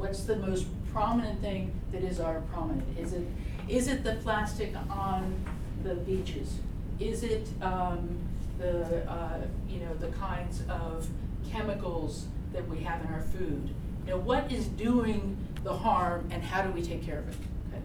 What's 0.00 0.22
the 0.22 0.36
most 0.36 0.66
prominent 0.94 1.42
thing 1.42 1.78
that 1.92 2.02
is 2.02 2.20
our 2.20 2.40
prominent? 2.52 2.98
Is 2.98 3.12
it, 3.12 3.26
is 3.68 3.86
it 3.86 4.02
the 4.02 4.14
plastic 4.14 4.74
on 4.88 5.44
the 5.84 5.94
beaches? 5.94 6.54
Is 6.98 7.22
it, 7.22 7.46
um, 7.60 8.18
the, 8.58 9.06
uh, 9.06 9.40
you 9.68 9.80
know, 9.80 9.92
the 10.00 10.08
kinds 10.16 10.62
of 10.70 11.06
chemicals 11.52 12.28
that 12.54 12.66
we 12.66 12.78
have 12.78 13.04
in 13.04 13.12
our 13.12 13.20
food? 13.20 13.74
You 14.06 14.12
know, 14.12 14.16
what 14.16 14.50
is 14.50 14.68
doing 14.68 15.36
the 15.64 15.74
harm 15.74 16.26
and 16.30 16.42
how 16.42 16.62
do 16.62 16.70
we 16.70 16.80
take 16.80 17.04
care 17.04 17.18
of 17.18 17.28
it? 17.28 17.36
Okay. 17.68 17.82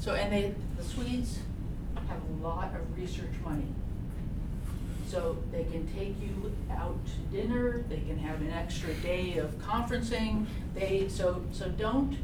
So, 0.00 0.14
and 0.14 0.32
they, 0.32 0.52
the 0.76 0.82
Swedes 0.82 1.38
have 2.08 2.18
a 2.28 2.44
lot 2.44 2.74
of 2.74 2.98
research 2.98 3.34
money. 3.44 3.68
So 5.06 5.36
they 5.52 5.64
can 5.64 5.86
take 5.94 6.20
you 6.20 6.52
out 6.70 6.98
to 7.06 7.36
dinner, 7.36 7.84
they 7.88 8.00
can 8.00 8.18
have 8.18 8.40
an 8.40 8.50
extra 8.50 8.92
day 8.94 9.38
of 9.38 9.56
conferencing, 9.58 10.46
they, 10.74 11.06
so, 11.08 11.44
so 11.52 11.68
don't 11.68 12.18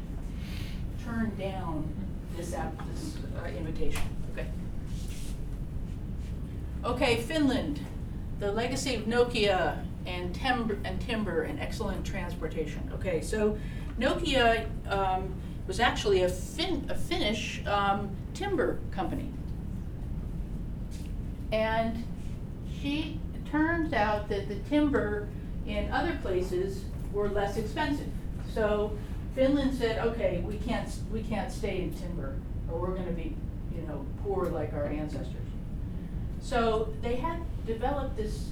turn 1.03 1.33
down 1.37 1.87
this 2.35 2.53
app, 2.53 2.73
this 2.93 3.15
uh, 3.41 3.47
invitation, 3.47 4.01
okay? 4.33 4.47
Okay, 6.83 7.21
Finland, 7.21 7.79
the 8.39 8.51
legacy 8.51 8.95
of 8.95 9.03
Nokia 9.03 9.85
and 10.05 10.35
timber, 10.35 10.77
and 10.83 10.99
timber 10.99 11.43
and 11.43 11.61
excellent 11.61 12.05
transportation. 12.05 12.91
Okay, 12.95 13.21
so 13.21 13.57
Nokia, 13.97 14.67
um, 14.91 15.33
was 15.67 15.79
actually 15.79 16.23
a 16.23 16.29
Fin, 16.29 16.85
a 16.89 16.95
Finnish, 16.95 17.65
um, 17.65 18.09
timber 18.33 18.79
company. 18.91 19.29
And 21.53 22.03
she, 22.83 23.19
it 23.33 23.49
turns 23.49 23.93
out 23.93 24.27
that 24.29 24.49
the 24.49 24.55
timber 24.69 25.27
in 25.65 25.89
other 25.91 26.19
places 26.21 26.83
were 27.13 27.29
less 27.29 27.55
expensive. 27.55 28.09
So 28.53 28.95
Finland 29.33 29.73
said, 29.73 30.05
okay, 30.05 30.43
we 30.45 30.57
can't, 30.57 30.89
we 31.11 31.23
can't 31.23 31.51
stay 31.51 31.83
in 31.83 31.93
timber, 31.93 32.35
or 32.69 32.79
we're 32.79 32.95
gonna 32.95 33.11
be, 33.11 33.35
you 33.73 33.81
know, 33.87 34.05
poor 34.23 34.45
like 34.47 34.73
our 34.73 34.87
ancestors. 34.87 35.37
So 36.41 36.93
they 37.01 37.15
had 37.15 37.39
developed 37.65 38.17
this 38.17 38.49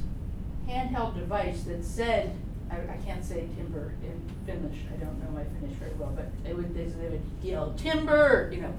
handheld 0.67 1.15
device 1.15 1.63
that 1.63 1.84
said, 1.84 2.34
I, 2.72 2.76
I 2.76 2.98
can't 3.06 3.26
say 3.26 3.48
timber 3.58 3.91
in 4.02 4.22
Finnish, 4.46 4.78
I 4.94 4.96
don't 4.96 5.22
know 5.22 5.30
my 5.32 5.44
Finnish 5.60 5.78
very 5.78 5.91
well, 6.00 6.13
but 6.15 6.28
they 6.46 6.54
would, 6.54 6.74
they 6.74 7.10
would 7.10 7.22
yell 7.44 7.74
timber, 7.76 8.50
you 8.54 8.62
know, 8.62 8.74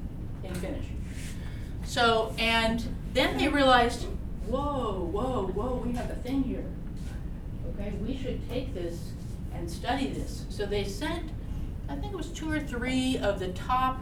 in 0.45 0.55
Finnish. 0.55 0.87
So, 1.85 2.35
and 2.39 2.83
then 3.13 3.37
they 3.37 3.49
realized, 3.49 4.07
whoa, 4.49 5.09
whoa, 5.13 5.47
whoa, 5.47 5.83
we 5.85 5.93
have 5.95 6.11
a 6.11 6.15
thing 6.17 6.43
here. 6.43 6.65
Okay, 7.75 7.93
we 8.05 8.17
should 8.17 8.49
take 8.49 8.75
this 8.75 9.13
and 9.55 9.71
study 9.71 10.09
this. 10.09 10.45
So 10.49 10.67
they 10.67 10.85
sent, 10.85 11.31
I 11.89 11.97
think 11.97 12.13
it 12.13 12.17
was 12.17 12.29
two 12.29 12.51
or 12.51 12.61
three 12.61 13.19
of 13.19 13.39
the 13.39 13.49
top 13.49 14.01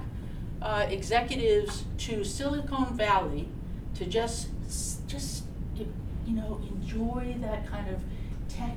uh, 0.63 0.87
executives 0.89 1.85
to 1.99 2.25
Silicon 2.25 2.97
Valley 2.97 3.49
to 3.95 4.07
just, 4.07 4.49
just, 5.07 5.45
you 5.77 6.37
know, 6.37 6.61
enjoy 6.71 7.37
that 7.41 7.67
kind 7.71 7.89
of 7.89 8.01
tech 8.49 8.77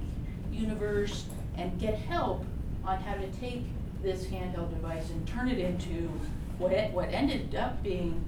universe 0.51 1.25
and 1.57 1.79
get 1.79 1.95
help 1.95 2.45
on 2.85 2.99
how 2.99 3.15
to 3.15 3.27
take 3.33 3.63
this 4.01 4.25
handheld 4.25 4.69
device 4.69 5.09
and 5.09 5.27
turn 5.27 5.47
it 5.47 5.59
into 5.59 6.09
what, 6.57 6.71
what 6.91 7.09
ended 7.09 7.55
up 7.55 7.81
being 7.83 8.23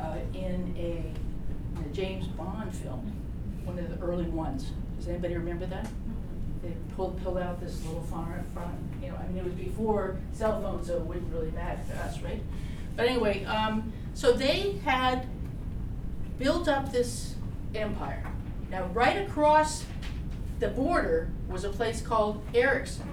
uh, 0.00 0.16
in 0.34 0.74
a, 0.78 1.04
in 1.80 1.90
a 1.90 1.94
James 1.94 2.26
Bond 2.26 2.74
film, 2.74 3.12
one 3.64 3.78
of 3.78 3.88
the 3.88 4.04
early 4.04 4.24
ones. 4.24 4.72
Does 4.98 5.08
anybody 5.08 5.34
remember 5.34 5.66
that? 5.66 5.88
They 6.62 6.74
pulled, 6.94 7.22
pulled 7.22 7.38
out 7.38 7.60
this 7.60 7.84
little 7.86 8.02
phone, 8.02 8.44
phone, 8.54 8.76
you 9.02 9.08
know, 9.08 9.16
I 9.16 9.26
mean, 9.28 9.38
it 9.38 9.44
was 9.44 9.54
before 9.54 10.18
cell 10.32 10.60
phones, 10.60 10.88
so 10.88 10.96
it 10.96 11.02
wouldn't 11.02 11.32
really 11.32 11.50
matter 11.52 11.80
to 11.88 11.98
us, 12.04 12.20
right? 12.20 12.42
But 12.96 13.08
anyway, 13.08 13.44
um, 13.44 13.92
so 14.14 14.32
they 14.32 14.72
had 14.84 15.26
built 16.38 16.68
up 16.68 16.92
this 16.92 17.34
empire. 17.74 18.24
Now, 18.70 18.86
right 18.86 19.26
across 19.26 19.84
the 20.58 20.68
border 20.68 21.30
was 21.48 21.64
a 21.64 21.70
place 21.70 22.02
called 22.02 22.42
Ericsson. 22.54 23.08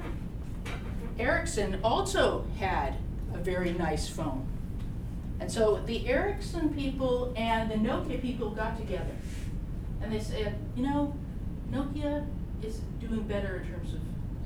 Ericsson 1.17 1.79
also 1.83 2.45
had 2.59 2.97
a 3.33 3.37
very 3.37 3.71
nice 3.71 4.09
phone. 4.09 4.45
And 5.39 5.51
so 5.51 5.81
the 5.85 6.07
Ericsson 6.07 6.73
people 6.73 7.33
and 7.35 7.69
the 7.69 7.75
Nokia 7.75 8.21
people 8.21 8.49
got 8.49 8.77
together. 8.77 9.15
And 10.01 10.11
they 10.11 10.19
said, 10.19 10.57
you 10.75 10.83
know, 10.83 11.13
Nokia 11.71 12.25
is 12.63 12.79
doing 12.99 13.21
better 13.23 13.57
in 13.57 13.67
terms 13.67 13.93
of 13.93 13.99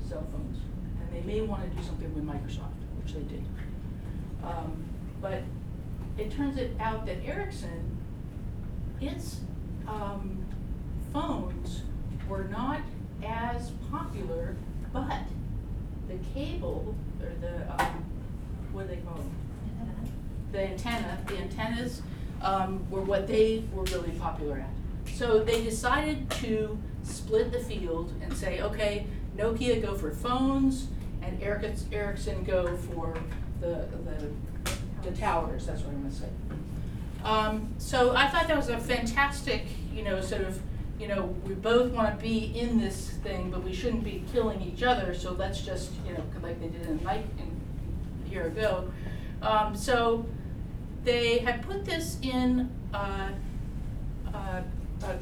cell 0.08 0.26
phones. 0.30 0.58
And 1.00 1.12
they 1.14 1.26
may 1.26 1.40
want 1.40 1.62
to 1.62 1.76
do 1.76 1.82
something 1.82 2.14
with 2.14 2.24
Microsoft, 2.24 2.76
which 3.02 3.14
they 3.14 3.22
did. 3.22 3.44
Um, 4.44 4.84
but 5.20 5.42
it 6.18 6.30
turns 6.30 6.58
it 6.58 6.72
out 6.78 7.06
that 7.06 7.24
Ericsson, 7.24 7.98
its 9.00 9.40
um, 9.88 10.44
phones 11.12 11.82
were 12.28 12.44
not 12.44 12.80
as 13.24 13.70
popular, 13.90 14.56
but 14.92 15.22
the 16.08 16.16
cable, 16.34 16.94
or 17.20 17.30
the, 17.40 17.82
um, 17.82 18.04
what 18.72 18.88
do 18.88 18.94
they 18.94 19.00
call 19.00 19.14
them? 19.14 19.30
The 20.52 20.68
antenna, 20.68 21.18
the 21.26 21.38
antennas 21.38 22.02
um, 22.42 22.88
were 22.90 23.02
what 23.02 23.26
they 23.26 23.64
were 23.72 23.84
really 23.84 24.10
popular 24.12 24.58
at. 24.58 25.10
So 25.14 25.42
they 25.42 25.64
decided 25.64 26.30
to 26.30 26.78
split 27.02 27.52
the 27.52 27.58
field 27.58 28.12
and 28.22 28.36
say, 28.36 28.60
okay, 28.60 29.06
Nokia 29.36 29.80
go 29.82 29.94
for 29.94 30.12
phones 30.12 30.88
and 31.22 31.42
Ericsson 31.42 32.44
go 32.44 32.76
for 32.76 33.14
the, 33.60 33.86
the, 34.04 35.08
the 35.08 35.16
towers, 35.16 35.66
that's 35.66 35.82
what 35.82 35.94
I'm 35.94 36.02
gonna 36.02 36.14
say. 36.14 36.28
Um, 37.24 37.74
so 37.78 38.14
I 38.14 38.28
thought 38.28 38.48
that 38.48 38.56
was 38.56 38.68
a 38.68 38.78
fantastic, 38.78 39.64
you 39.94 40.02
know, 40.02 40.20
sort 40.20 40.42
of, 40.42 40.60
you 40.98 41.08
know, 41.08 41.34
we 41.46 41.54
both 41.54 41.92
wanna 41.92 42.16
be 42.20 42.58
in 42.58 42.80
this 42.80 43.10
thing, 43.22 43.50
but 43.50 43.62
we 43.62 43.72
shouldn't 43.72 44.04
be 44.04 44.24
killing 44.32 44.60
each 44.60 44.82
other, 44.82 45.14
so 45.14 45.32
let's 45.32 45.62
just, 45.62 45.92
you 46.06 46.14
know, 46.14 46.24
like 46.42 46.60
they 46.60 46.68
did 46.68 46.86
in 46.86 47.02
Mike, 47.04 47.24
in, 47.38 47.60
a 48.26 48.30
year 48.30 48.46
ago. 48.46 48.90
Um, 49.40 49.76
so 49.76 50.26
they 51.04 51.38
had 51.38 51.62
put 51.62 51.84
this 51.84 52.18
in 52.22 52.70
a, 52.94 54.64
a 55.04 55.18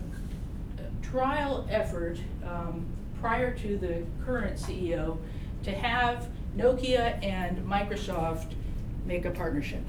trial 1.03 1.67
effort 1.71 2.19
um, 2.47 2.87
prior 3.21 3.57
to 3.59 3.77
the 3.77 4.05
current 4.25 4.57
CEO 4.57 5.19
to 5.63 5.73
have 5.73 6.29
Nokia 6.57 7.23
and 7.25 7.59
Microsoft 7.67 8.53
make 9.05 9.25
a 9.25 9.31
partnership. 9.31 9.83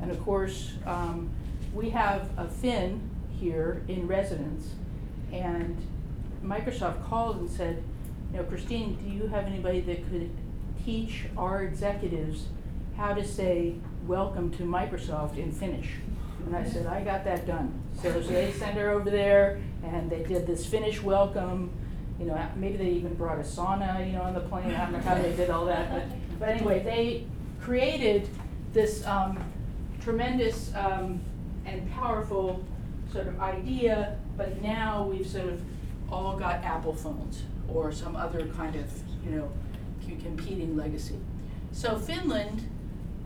And 0.00 0.10
of 0.10 0.22
course, 0.22 0.72
um, 0.84 1.30
we 1.74 1.90
have 1.90 2.30
a 2.36 2.46
Finn 2.46 3.08
here 3.40 3.82
in 3.88 4.06
residence, 4.06 4.74
and 5.32 5.76
Microsoft 6.44 7.04
called 7.06 7.36
and 7.36 7.50
said, 7.50 7.82
you 8.32 8.38
know, 8.38 8.44
Christine, 8.44 8.96
do 8.96 9.08
you 9.08 9.26
have 9.28 9.46
anybody 9.46 9.80
that 9.80 10.08
could 10.10 10.30
teach 10.84 11.24
our 11.36 11.62
executives 11.62 12.46
how 12.96 13.14
to 13.14 13.26
say 13.26 13.74
welcome 14.06 14.50
to 14.52 14.62
Microsoft 14.62 15.36
in 15.36 15.50
Finnish? 15.50 15.90
And 16.46 16.54
I 16.54 16.64
said, 16.64 16.86
I 16.86 17.02
got 17.02 17.24
that 17.24 17.46
done. 17.46 17.82
So 18.00 18.22
so 18.22 18.28
they 18.28 18.52
sent 18.52 18.76
her 18.76 18.90
over 18.90 19.10
there 19.10 19.60
and 19.82 20.08
they 20.08 20.22
did 20.22 20.46
this 20.46 20.64
Finnish 20.64 21.02
welcome. 21.02 21.70
You 22.20 22.26
know, 22.26 22.48
maybe 22.56 22.76
they 22.76 22.90
even 22.90 23.14
brought 23.14 23.38
a 23.38 23.42
sauna, 23.42 24.06
you 24.06 24.12
know, 24.12 24.22
on 24.22 24.34
the 24.34 24.40
plane. 24.40 24.72
I 24.74 24.84
don't 24.84 24.92
know 24.92 25.00
how 25.00 25.16
they 25.16 25.34
did 25.34 25.50
all 25.50 25.66
that, 25.66 25.90
but, 25.90 26.04
but 26.38 26.48
anyway, 26.48 26.82
they 26.82 27.26
created 27.60 28.28
this 28.72 29.04
um, 29.06 29.38
tremendous 30.00 30.72
um, 30.74 31.20
and 31.64 31.90
powerful 31.92 32.64
sort 33.12 33.26
of 33.26 33.40
idea, 33.40 34.16
but 34.36 34.62
now 34.62 35.04
we've 35.04 35.26
sort 35.26 35.48
of 35.48 35.60
all 36.10 36.36
got 36.36 36.62
Apple 36.62 36.94
phones 36.94 37.42
or 37.68 37.90
some 37.90 38.14
other 38.14 38.46
kind 38.48 38.76
of, 38.76 38.84
you 39.24 39.32
know, 39.32 39.50
competing 40.22 40.76
legacy. 40.76 41.18
So 41.72 41.98
Finland 41.98 42.68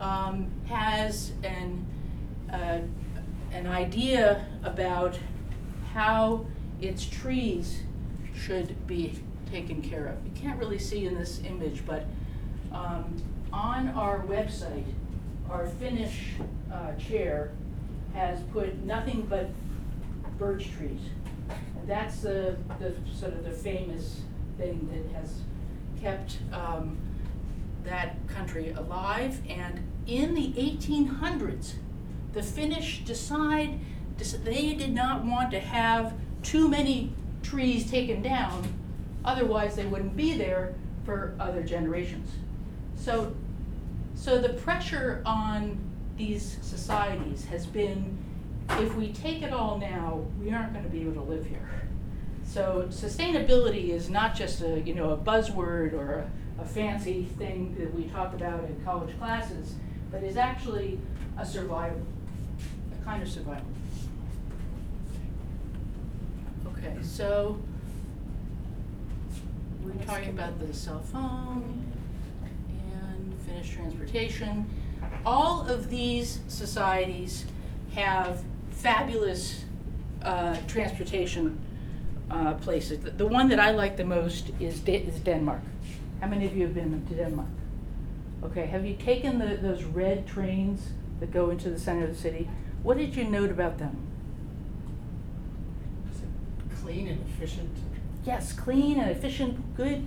um, 0.01 0.51
has 0.67 1.31
an, 1.43 1.85
uh, 2.51 2.79
an 3.53 3.67
idea 3.67 4.45
about 4.63 5.17
how 5.93 6.45
its 6.81 7.05
trees 7.05 7.83
should 8.35 8.87
be 8.87 9.19
taken 9.51 9.81
care 9.81 10.07
of. 10.07 10.25
You 10.25 10.31
can't 10.35 10.59
really 10.59 10.79
see 10.79 11.05
in 11.05 11.15
this 11.15 11.41
image, 11.47 11.85
but 11.85 12.05
um, 12.71 13.21
on 13.53 13.89
our 13.89 14.23
website, 14.23 14.85
our 15.49 15.67
Finnish 15.67 16.33
uh, 16.73 16.93
chair 16.93 17.51
has 18.13 18.41
put 18.51 18.83
nothing 18.83 19.27
but 19.29 19.49
birch 20.39 20.71
trees. 20.71 21.01
And 21.77 21.87
that's 21.87 22.21
the, 22.21 22.55
the 22.79 22.95
sort 23.13 23.33
of 23.33 23.43
the 23.43 23.51
famous 23.51 24.21
thing 24.57 24.89
that 24.91 25.19
has 25.19 25.41
kept 26.01 26.37
um, 26.53 26.97
that 27.83 28.15
country 28.27 28.71
alive. 28.71 29.39
And 29.49 29.81
in 30.07 30.33
the 30.33 30.53
1800s, 30.53 31.73
the 32.33 32.43
Finnish 32.43 33.03
decide 33.05 33.79
dec- 34.17 34.43
they 34.43 34.73
did 34.73 34.93
not 34.93 35.25
want 35.25 35.51
to 35.51 35.59
have 35.59 36.13
too 36.43 36.67
many 36.69 37.13
trees 37.43 37.89
taken 37.89 38.21
down, 38.21 38.73
otherwise 39.25 39.75
they 39.75 39.85
wouldn't 39.85 40.15
be 40.15 40.37
there 40.37 40.73
for 41.05 41.35
other 41.39 41.63
generations. 41.63 42.29
So, 42.95 43.33
so 44.15 44.39
the 44.39 44.49
pressure 44.49 45.21
on 45.25 45.77
these 46.17 46.57
societies 46.61 47.45
has 47.45 47.65
been, 47.65 48.17
if 48.71 48.95
we 48.95 49.11
take 49.11 49.41
it 49.41 49.51
all 49.51 49.77
now, 49.77 50.23
we 50.39 50.51
aren't 50.51 50.73
going 50.73 50.85
to 50.85 50.91
be 50.91 51.01
able 51.01 51.13
to 51.13 51.21
live 51.21 51.45
here. 51.45 51.67
So 52.51 52.87
sustainability 52.89 53.89
is 53.89 54.09
not 54.09 54.35
just 54.35 54.61
a 54.61 54.81
you 54.81 54.93
know 54.93 55.11
a 55.11 55.17
buzzword 55.17 55.93
or 55.93 56.15
a, 56.15 56.29
a 56.61 56.65
fancy 56.65 57.23
thing 57.37 57.75
that 57.79 57.93
we 57.93 58.03
talk 58.05 58.33
about 58.33 58.63
in 58.65 58.79
college 58.85 59.17
classes, 59.17 59.75
but 60.11 60.23
is 60.23 60.37
actually 60.37 60.99
a 61.37 61.45
survival, 61.45 62.01
a 62.99 63.03
kind 63.03 63.23
of 63.23 63.29
survival. 63.29 63.65
Okay, 66.67 66.95
so 67.01 67.59
we're 69.83 69.93
talking 70.05 70.29
about 70.29 70.59
the 70.59 70.73
cell 70.73 71.01
phone 71.01 71.85
and 72.93 73.39
finished 73.47 73.73
transportation. 73.73 74.69
All 75.25 75.67
of 75.67 75.89
these 75.89 76.39
societies 76.47 77.45
have 77.93 78.43
fabulous 78.71 79.65
uh, 80.21 80.57
transportation 80.67 81.59
uh, 82.29 82.53
places. 82.55 82.99
The, 82.99 83.11
the 83.11 83.27
one 83.27 83.49
that 83.49 83.59
I 83.59 83.71
like 83.71 83.97
the 83.97 84.05
most 84.05 84.51
is, 84.59 84.79
De- 84.79 84.95
is 84.95 85.19
Denmark. 85.19 85.61
How 86.21 86.27
many 86.27 86.45
of 86.45 86.55
you 86.55 86.63
have 86.63 86.73
been 86.73 87.05
to 87.07 87.15
Denmark? 87.15 87.49
Okay, 88.43 88.67
have 88.67 88.85
you 88.85 88.95
taken 88.95 89.39
the, 89.39 89.57
those 89.57 89.83
red 89.83 90.25
trains 90.25 90.89
that 91.19 91.31
go 91.31 91.49
into 91.49 91.69
the 91.69 91.79
center 91.79 92.05
of 92.05 92.13
the 92.15 92.21
city? 92.21 92.49
What 92.83 92.97
did 92.97 93.15
you 93.15 93.25
note 93.25 93.51
about 93.51 93.77
them? 93.77 94.07
clean 96.81 97.07
and 97.07 97.21
efficient. 97.27 97.69
Yes, 98.25 98.53
clean 98.53 98.99
and 98.99 99.11
efficient, 99.11 99.75
good, 99.75 100.05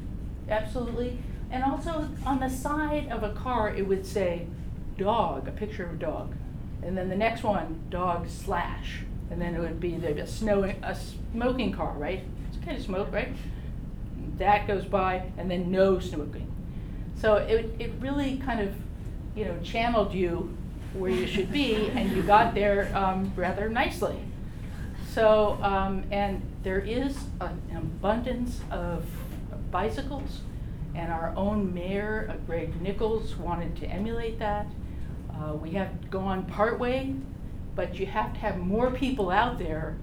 absolutely. 0.49 1.19
And 1.51 1.63
also 1.63 2.09
on 2.27 2.41
the 2.41 2.49
side 2.49 3.09
of 3.11 3.23
a 3.23 3.31
car, 3.31 3.75
it 3.75 3.87
would 3.87 4.05
say 4.05 4.47
dog, 4.99 5.49
a 5.49 5.53
picture 5.53 5.85
of 5.85 5.93
a 5.93 5.97
dog. 5.97 6.35
And 6.83 6.99
then 6.99 7.09
the 7.09 7.17
next 7.17 7.43
one, 7.43 7.81
dog 7.91 8.29
slash. 8.29 9.03
And 9.31 9.41
then 9.41 9.55
it 9.55 9.61
would 9.61 9.81
be 9.81 9.97
the 9.97 10.21
a 10.21 10.27
snow, 10.27 10.65
a 10.65 10.97
smoking 11.33 11.73
car, 11.73 11.95
right? 11.97 12.23
It's 12.49 12.59
okay 12.63 12.77
to 12.77 12.83
smoke, 12.83 13.13
right? 13.13 13.33
That 14.39 14.67
goes 14.67 14.85
by, 14.85 15.31
and 15.39 15.51
then 15.51 15.71
no 15.71 15.99
smoking. 15.99 16.51
So 17.17 17.37
it, 17.37 17.75
it 17.79 17.93
really 18.01 18.39
kind 18.39 18.61
of, 18.61 18.75
you 19.37 19.45
know, 19.45 19.57
channeled 19.63 20.13
you 20.13 20.57
where 20.93 21.11
you 21.11 21.27
should 21.27 21.53
be, 21.53 21.89
and 21.91 22.11
you 22.13 22.23
got 22.23 22.55
there 22.55 22.91
um, 22.95 23.33
rather 23.37 23.69
nicely. 23.69 24.19
So, 25.11 25.59
um, 25.63 26.05
and 26.11 26.43
there 26.63 26.81
is 26.81 27.17
an 27.41 27.61
abundance 27.77 28.61
of 28.71 29.05
bicycles, 29.71 30.41
and 30.95 31.13
our 31.13 31.33
own 31.37 31.73
mayor, 31.73 32.29
uh, 32.31 32.37
Greg 32.47 32.81
Nickels, 32.81 33.37
wanted 33.37 33.77
to 33.77 33.87
emulate 33.87 34.39
that. 34.39 34.67
Uh, 35.31 35.55
we 35.55 35.71
have 35.73 36.11
gone 36.11 36.45
partway, 36.47 37.15
but 37.75 37.99
you 37.99 38.07
have 38.07 38.33
to 38.35 38.39
have 38.41 38.59
more 38.59 38.91
people 38.91 39.31
out 39.31 39.59
there 39.59 39.97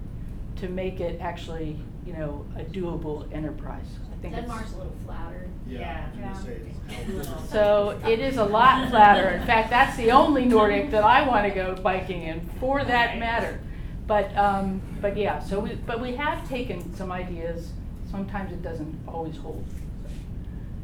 to 0.56 0.68
make 0.68 1.00
it 1.00 1.20
actually, 1.20 1.78
you 2.06 2.12
know, 2.12 2.44
a 2.56 2.64
doable 2.64 3.30
enterprise. 3.32 3.86
I 4.22 4.26
think 4.26 4.34
it's- 4.34 4.48
Denmark's 4.48 4.72
a 4.72 4.76
little 4.76 4.94
flatter. 5.04 5.48
Yeah, 5.66 6.06
I 6.14 6.28
was 6.28 6.38
gonna 6.38 6.44
say, 6.44 6.60
it's 6.90 7.08
a 7.08 7.12
little- 7.12 7.42
so 7.50 8.00
it 8.06 8.20
is 8.20 8.36
a 8.36 8.44
lot 8.44 8.88
flatter. 8.88 9.30
In 9.30 9.42
fact, 9.44 9.68
that's 9.70 9.96
the 9.96 10.12
only 10.12 10.44
Nordic 10.44 10.92
that 10.92 11.02
I 11.02 11.26
want 11.26 11.44
to 11.44 11.50
go 11.50 11.74
biking 11.74 12.22
in, 12.22 12.40
for 12.60 12.84
that 12.84 13.18
matter. 13.18 13.58
But, 14.06 14.36
um, 14.36 14.80
but 15.00 15.16
yeah, 15.16 15.40
so 15.40 15.58
we, 15.58 15.74
but 15.74 16.00
we 16.00 16.14
have 16.14 16.48
taken 16.48 16.94
some 16.94 17.10
ideas. 17.10 17.70
Sometimes 18.10 18.52
it 18.52 18.62
doesn't 18.62 18.96
always 19.08 19.36
hold. 19.38 19.64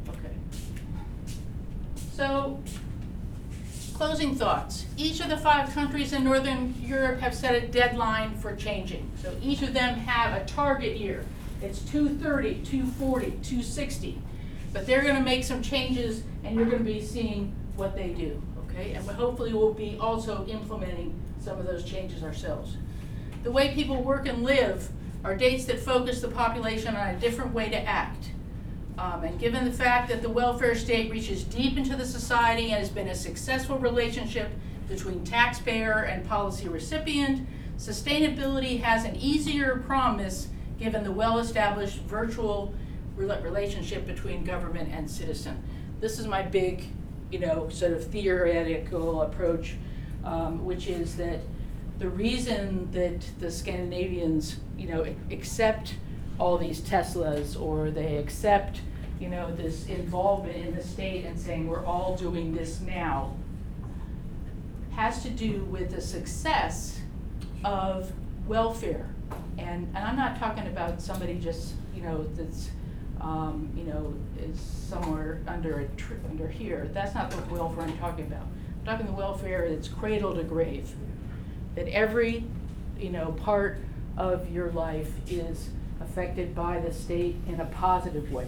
Okay. 0.09 0.33
So, 2.13 2.59
closing 3.93 4.35
thoughts. 4.35 4.85
Each 4.97 5.21
of 5.21 5.29
the 5.29 5.37
five 5.37 5.69
countries 5.73 6.11
in 6.11 6.25
Northern 6.25 6.73
Europe 6.81 7.21
have 7.21 7.33
set 7.33 7.55
a 7.55 7.65
deadline 7.67 8.35
for 8.35 8.53
changing. 8.55 9.09
So 9.21 9.33
each 9.41 9.61
of 9.61 9.73
them 9.73 9.95
have 9.95 10.41
a 10.41 10.45
target 10.45 10.97
year. 10.97 11.23
It's 11.61 11.81
230, 11.81 12.61
240, 12.63 13.25
260. 13.25 14.21
But 14.71 14.85
they're 14.85 15.01
going 15.01 15.15
to 15.15 15.21
make 15.21 15.43
some 15.43 15.61
changes, 15.61 16.23
and 16.43 16.55
you're 16.55 16.65
going 16.65 16.79
to 16.79 16.83
be 16.83 17.01
seeing 17.01 17.53
what 17.75 17.95
they 17.95 18.09
do, 18.09 18.41
okay? 18.65 18.93
And 18.93 19.05
hopefully 19.09 19.53
we'll 19.53 19.73
be 19.73 19.97
also 19.99 20.45
implementing 20.45 21.19
some 21.39 21.59
of 21.59 21.65
those 21.65 21.83
changes 21.83 22.23
ourselves. 22.23 22.77
The 23.43 23.51
way 23.51 23.73
people 23.73 24.03
work 24.03 24.27
and 24.27 24.43
live 24.43 24.89
are 25.23 25.35
dates 25.35 25.65
that 25.65 25.79
focus 25.79 26.21
the 26.21 26.27
population 26.27 26.95
on 26.95 27.15
a 27.15 27.19
different 27.19 27.53
way 27.53 27.69
to 27.69 27.77
act. 27.77 28.31
Um, 28.97 29.23
and 29.23 29.39
given 29.39 29.65
the 29.65 29.71
fact 29.71 30.09
that 30.09 30.21
the 30.21 30.29
welfare 30.29 30.75
state 30.75 31.09
reaches 31.09 31.43
deep 31.43 31.77
into 31.77 31.95
the 31.95 32.05
society 32.05 32.71
and 32.71 32.79
has 32.79 32.89
been 32.89 33.07
a 33.07 33.15
successful 33.15 33.77
relationship 33.77 34.49
between 34.89 35.23
taxpayer 35.23 36.03
and 36.03 36.27
policy 36.27 36.67
recipient, 36.67 37.47
sustainability 37.77 38.81
has 38.81 39.05
an 39.05 39.15
easier 39.15 39.77
promise 39.85 40.49
given 40.79 41.03
the 41.03 41.11
well-established 41.11 41.97
virtual 42.03 42.73
rela- 43.17 43.43
relationship 43.43 44.07
between 44.07 44.43
government 44.43 44.89
and 44.91 45.09
citizen. 45.09 45.61
This 45.99 46.17
is 46.17 46.27
my 46.27 46.41
big, 46.41 46.85
you 47.31 47.39
know, 47.39 47.67
sort 47.69 47.91
of 47.91 48.07
theoretical 48.07 49.21
approach, 49.23 49.75
um, 50.23 50.65
which 50.65 50.87
is 50.87 51.17
that 51.17 51.39
the 51.99 52.09
reason 52.09 52.89
that 52.93 53.21
the 53.39 53.51
Scandinavians, 53.51 54.57
you 54.77 54.87
know, 54.87 55.05
accept 55.29 55.95
all 56.39 56.57
these 56.57 56.79
Teslas 56.79 57.59
or 57.59 57.91
they 57.91 58.15
accept, 58.15 58.79
you 59.19 59.27
know, 59.27 59.53
this 59.53 59.85
involvement 59.87 60.55
in 60.55 60.73
the 60.73 60.81
state 60.81 61.25
and 61.25 61.37
saying 61.37 61.67
we're 61.67 61.85
all 61.85 62.15
doing 62.15 62.55
this 62.55 62.79
now 62.79 63.35
has 64.95 65.21
to 65.23 65.29
do 65.29 65.63
with 65.65 65.91
the 65.91 66.01
success 66.01 66.99
of 67.63 68.11
welfare. 68.47 69.07
And, 69.59 69.87
and 69.95 69.97
I'm 69.97 70.15
not 70.15 70.39
talking 70.39 70.67
about 70.67 71.01
somebody 71.01 71.39
just, 71.39 71.73
you 71.95 72.01
know, 72.01 72.23
that's, 72.35 72.69
um, 73.21 73.69
you 73.75 73.83
know, 73.83 74.13
is 74.41 74.59
somewhere 74.59 75.41
under 75.47 75.79
a 75.79 75.87
tr- 75.89 76.13
under 76.29 76.47
here. 76.47 76.89
That's 76.93 77.13
not 77.13 77.31
the 77.31 77.53
welfare 77.53 77.83
I'm 77.83 77.97
talking 77.97 78.25
about. 78.25 78.43
I'm 78.79 78.85
talking 78.85 79.05
the 79.05 79.11
welfare 79.13 79.69
that's 79.69 79.87
cradle 79.87 80.35
to 80.35 80.43
grave. 80.43 80.91
That 81.75 81.87
every, 81.89 82.45
you 82.99 83.09
know, 83.09 83.33
part 83.33 83.79
of 84.17 84.49
your 84.51 84.71
life 84.71 85.11
is 85.29 85.69
affected 86.01 86.55
by 86.55 86.79
the 86.79 86.93
state 86.93 87.35
in 87.47 87.59
a 87.59 87.65
positive 87.65 88.31
way, 88.31 88.47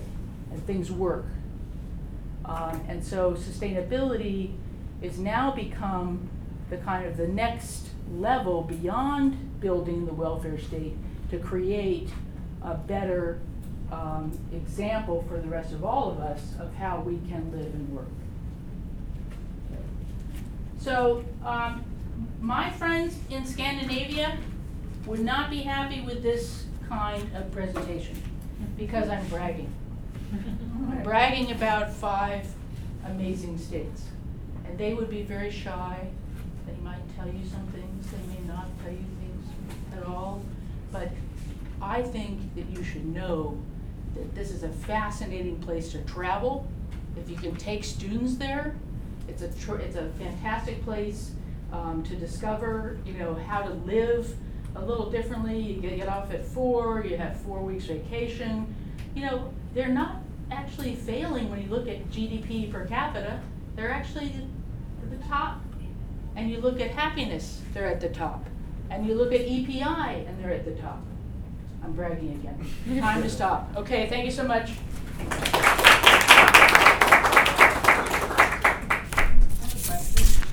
and 0.52 0.66
things 0.66 0.92
work. 0.92 1.26
Um, 2.46 2.82
and 2.88 3.04
so 3.04 3.34
sustainability 3.34 4.54
is 5.02 5.20
now 5.20 5.52
become 5.52 6.30
the 6.70 6.78
kind 6.78 7.06
of 7.06 7.18
the 7.18 7.28
next 7.28 7.90
level 8.14 8.64
beyond 8.64 9.51
building 9.62 10.06
the 10.06 10.14
welfare 10.14 10.60
state 10.60 10.96
to 11.30 11.38
create 11.40 12.10
a 12.64 12.76
better 12.76 13.40
um, 13.92 14.38
example 14.54 15.24
for 15.28 15.38
the 15.38 15.48
rest 15.48 15.72
of 15.72 15.86
all 15.86 16.12
of 16.12 16.20
us 16.20 16.42
of 16.60 16.74
how 16.76 17.00
we 17.00 17.20
can 17.30 17.52
live 17.52 17.74
and 17.74 17.96
work. 17.96 18.08
So, 20.80 21.24
um, 21.46 21.84
my 22.40 22.72
friends 22.72 23.18
in 23.30 23.46
Scandinavia 23.46 24.38
would 25.06 25.20
not 25.20 25.50
be 25.50 25.60
happy 25.60 26.02
with 26.02 26.24
this 26.24 26.66
kind 26.90 27.24
of 27.36 27.52
presentation, 27.52 28.16
because 28.78 29.10
I'm 29.10 29.26
bragging. 29.28 29.72
I'm 30.34 31.02
bragging 31.04 31.52
about 31.52 31.92
five 31.94 32.46
amazing 33.06 33.58
states. 33.58 34.06
And 34.66 34.78
they 34.78 34.94
would 34.94 35.10
be 35.10 35.24
very 35.24 35.52
shy, 35.52 36.08
they 36.66 36.84
might 36.84 37.02
tell 37.16 37.28
you 37.28 37.46
some 37.46 37.66
things, 37.68 38.08
they 38.12 38.34
may 38.34 38.48
not 38.48 38.66
tell 38.84 38.92
you 38.92 39.00
things 39.00 39.48
at 40.02 40.08
all. 40.08 40.42
But 40.92 41.10
I 41.82 42.02
think 42.02 42.56
that 42.56 42.68
you 42.70 42.84
should 42.84 43.06
know 43.06 43.58
that 44.16 44.36
this 44.36 44.52
is 44.52 44.64
a 44.64 44.70
fascinating 44.70 45.58
place 45.60 45.92
to 45.92 46.00
travel. 46.00 46.68
If 47.18 47.30
you 47.30 47.36
can 47.36 47.56
take 47.56 47.84
students 47.84 48.36
there, 48.36 48.76
it's 49.28 49.42
a, 49.42 49.50
tr- 49.60 49.78
it's 49.78 49.96
a 49.96 50.10
fantastic 50.20 50.84
place 50.84 51.32
um, 51.72 52.04
to 52.04 52.16
discover, 52.16 52.98
you 53.06 53.14
know, 53.14 53.36
how 53.36 53.62
to 53.62 53.70
live 53.70 54.36
a 54.76 54.84
little 54.84 55.10
differently. 55.10 55.60
You 55.60 55.82
get, 55.82 55.98
get 55.98 56.08
off 56.08 56.32
at 56.32 56.46
four, 56.46 57.06
you 57.06 57.18
have 57.18 57.38
four 57.42 57.62
weeks 57.62 57.86
vacation. 57.86 58.74
You 59.16 59.26
know, 59.26 59.54
they're 59.74 59.90
not 59.90 60.18
actually 60.52 60.96
failing 60.96 61.50
when 61.50 61.62
you 61.62 61.70
look 61.70 61.88
at 61.88 62.10
GDP 62.12 62.72
per 62.72 62.86
capita. 62.86 63.40
They're 63.76 63.92
actually 63.92 64.34
at 65.02 65.10
the 65.10 65.28
top. 65.28 65.62
And 66.36 66.50
you 66.50 66.60
look 66.60 66.80
at 66.80 66.92
happiness, 66.92 67.62
they're 67.74 67.88
at 67.88 68.00
the 68.00 68.10
top. 68.10 68.46
And 68.92 69.08
you 69.08 69.16
look 69.16 69.32
at 69.32 69.40
EPI, 69.40 70.26
and 70.28 70.38
they're 70.44 70.52
at 70.52 70.66
the 70.66 70.74
top. 70.74 71.02
I'm 71.82 71.94
bragging 71.94 72.34
again. 72.34 73.00
Time 73.00 73.24
to 73.24 73.30
stop. 73.30 73.72
Okay, 73.78 74.08
thank 74.10 74.26
you 74.26 74.32
so 74.32 74.44
much. 74.44 74.72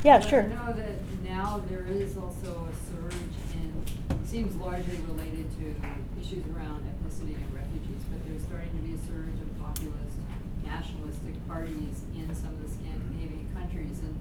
Yeah, 0.05 0.21
sure. 0.21 0.45
I 0.45 0.47
know 0.47 0.73
that 0.73 0.95
now 1.25 1.63
there 1.69 1.85
is 1.91 2.17
also 2.17 2.69
a 2.71 2.75
surge 2.87 3.13
in, 3.55 3.85
seems 4.25 4.55
largely 4.57 4.97
related 5.09 5.51
to 5.59 5.75
issues 6.23 6.47
around 6.55 6.87
ethnicity 6.87 7.35
and 7.35 7.53
refugees, 7.53 8.07
but 8.09 8.25
there's 8.25 8.43
starting 8.45 8.71
to 8.71 8.83
be 8.87 8.95
a 8.95 9.01
surge 9.11 9.35
of 9.43 9.51
populist, 9.59 10.17
nationalistic 10.65 11.35
parties 11.49 12.07
in 12.15 12.33
some 12.35 12.55
of 12.55 12.63
the 12.63 12.71
Scandinavian 12.71 13.51
countries. 13.53 13.99
And 13.99 14.17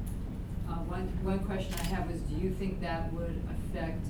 uh, 0.69 0.75
one, 0.85 1.07
one 1.23 1.39
question 1.39 1.73
I 1.79 1.83
have 1.95 2.11
is, 2.11 2.21
do 2.21 2.35
you 2.35 2.51
think 2.51 2.81
that 2.81 3.11
would 3.13 3.41
affect 3.49 4.05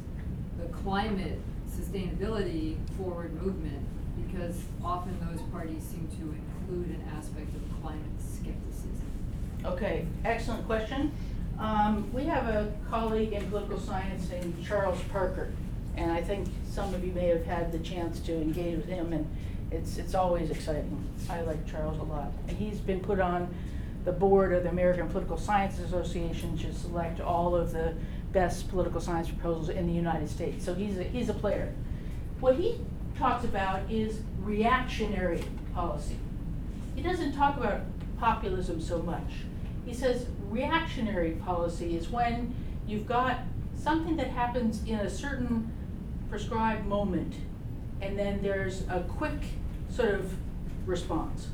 the 0.59 0.65
climate 0.69 1.39
sustainability 1.69 2.77
forward 2.97 3.33
movement? 3.41 3.85
Because 4.25 4.61
often 4.83 5.17
those 5.29 5.41
parties 5.49 5.83
seem 5.83 6.07
to 6.19 6.35
include 6.35 6.89
an 6.89 7.03
aspect 7.15 7.55
of 7.55 7.81
climate 7.81 8.01
skepticism. 8.19 9.07
Okay, 9.65 10.05
excellent 10.25 10.65
question. 10.65 11.11
Um, 11.59 12.11
we 12.13 12.23
have 12.25 12.47
a 12.47 12.71
colleague 12.89 13.33
in 13.33 13.47
political 13.49 13.79
science 13.79 14.29
named 14.29 14.63
Charles 14.65 15.01
Parker, 15.11 15.51
and 15.95 16.11
I 16.11 16.21
think 16.21 16.47
some 16.69 16.93
of 16.93 17.03
you 17.03 17.11
may 17.13 17.27
have 17.27 17.45
had 17.45 17.71
the 17.71 17.79
chance 17.79 18.19
to 18.21 18.33
engage 18.33 18.77
with 18.77 18.85
him, 18.87 19.13
and 19.13 19.27
it's, 19.71 19.97
it's 19.97 20.13
always 20.13 20.49
exciting. 20.51 21.03
I 21.29 21.41
like 21.41 21.65
Charles 21.67 21.99
a 21.99 22.03
lot. 22.03 22.31
And 22.47 22.57
he's 22.57 22.79
been 22.79 22.99
put 22.99 23.19
on 23.19 23.53
the 24.07 24.13
board 24.13 24.53
of 24.53 24.63
the 24.63 24.69
American 24.69 25.09
Political 25.09 25.37
Science 25.37 25.79
Association 25.79 26.57
should 26.57 26.73
select 26.73 27.19
all 27.19 27.53
of 27.53 27.73
the 27.73 27.93
best 28.31 28.69
political 28.69 29.01
science 29.01 29.27
proposals 29.27 29.67
in 29.67 29.85
the 29.85 29.91
United 29.91 30.29
States. 30.29 30.63
So 30.63 30.73
he's 30.73 30.97
a, 30.97 31.03
he's 31.03 31.27
a 31.27 31.33
player. 31.33 31.73
What 32.39 32.55
he 32.55 32.79
talks 33.19 33.43
about 33.43 33.91
is 33.91 34.21
reactionary 34.39 35.43
policy. 35.73 36.15
He 36.95 37.01
doesn't 37.01 37.33
talk 37.33 37.57
about 37.57 37.81
populism 38.17 38.79
so 38.79 38.99
much. 38.99 39.43
He 39.85 39.93
says 39.93 40.27
reactionary 40.49 41.31
policy 41.31 41.97
is 41.97 42.07
when 42.07 42.55
you've 42.87 43.07
got 43.07 43.39
something 43.77 44.15
that 44.15 44.27
happens 44.27 44.85
in 44.85 44.99
a 44.99 45.09
certain 45.09 45.69
prescribed 46.29 46.85
moment, 46.85 47.35
and 47.99 48.17
then 48.17 48.41
there's 48.41 48.83
a 48.83 49.03
quick 49.09 49.41
sort 49.89 50.13
of 50.13 50.33
response. 50.85 51.49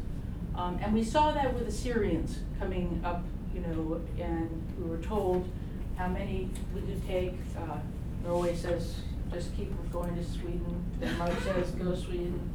Um, 0.55 0.79
and 0.81 0.93
we 0.93 1.03
saw 1.03 1.31
that 1.31 1.53
with 1.53 1.65
the 1.65 1.71
Syrians 1.71 2.39
coming 2.59 3.01
up, 3.03 3.23
you 3.53 3.61
know, 3.61 4.01
and 4.19 4.73
we 4.77 4.89
were 4.89 4.97
told 4.97 5.49
how 5.97 6.07
many 6.07 6.49
we 6.73 6.81
could 6.81 7.05
take. 7.07 7.33
Uh, 7.57 7.77
Norway 8.23 8.55
says, 8.55 8.95
just 9.31 9.55
keep 9.57 9.71
going 9.91 10.15
to 10.15 10.23
Sweden. 10.23 10.83
Denmark 10.99 11.33
says, 11.41 11.71
go 11.71 11.91
to 11.91 11.97
Sweden. 11.97 12.53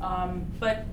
Um, 0.00 0.46
but 0.60 0.84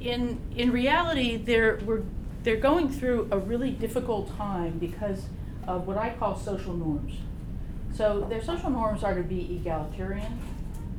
in, 0.00 0.40
in 0.54 0.70
reality, 0.70 1.36
they're, 1.36 1.80
we're, 1.84 2.02
they're 2.42 2.56
going 2.56 2.88
through 2.88 3.28
a 3.30 3.38
really 3.38 3.70
difficult 3.70 4.36
time 4.36 4.78
because 4.78 5.26
of 5.66 5.86
what 5.86 5.96
I 5.96 6.10
call 6.10 6.36
social 6.36 6.74
norms. 6.74 7.14
So 7.94 8.26
their 8.28 8.42
social 8.42 8.70
norms 8.70 9.02
are 9.02 9.14
to 9.14 9.22
be 9.22 9.56
egalitarian, 9.56 10.38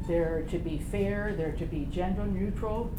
they're 0.07 0.43
to 0.49 0.57
be 0.57 0.79
fair, 0.79 1.33
they're 1.37 1.53
to 1.53 1.65
be 1.65 1.87
gender 1.91 2.25
neutral, 2.25 2.91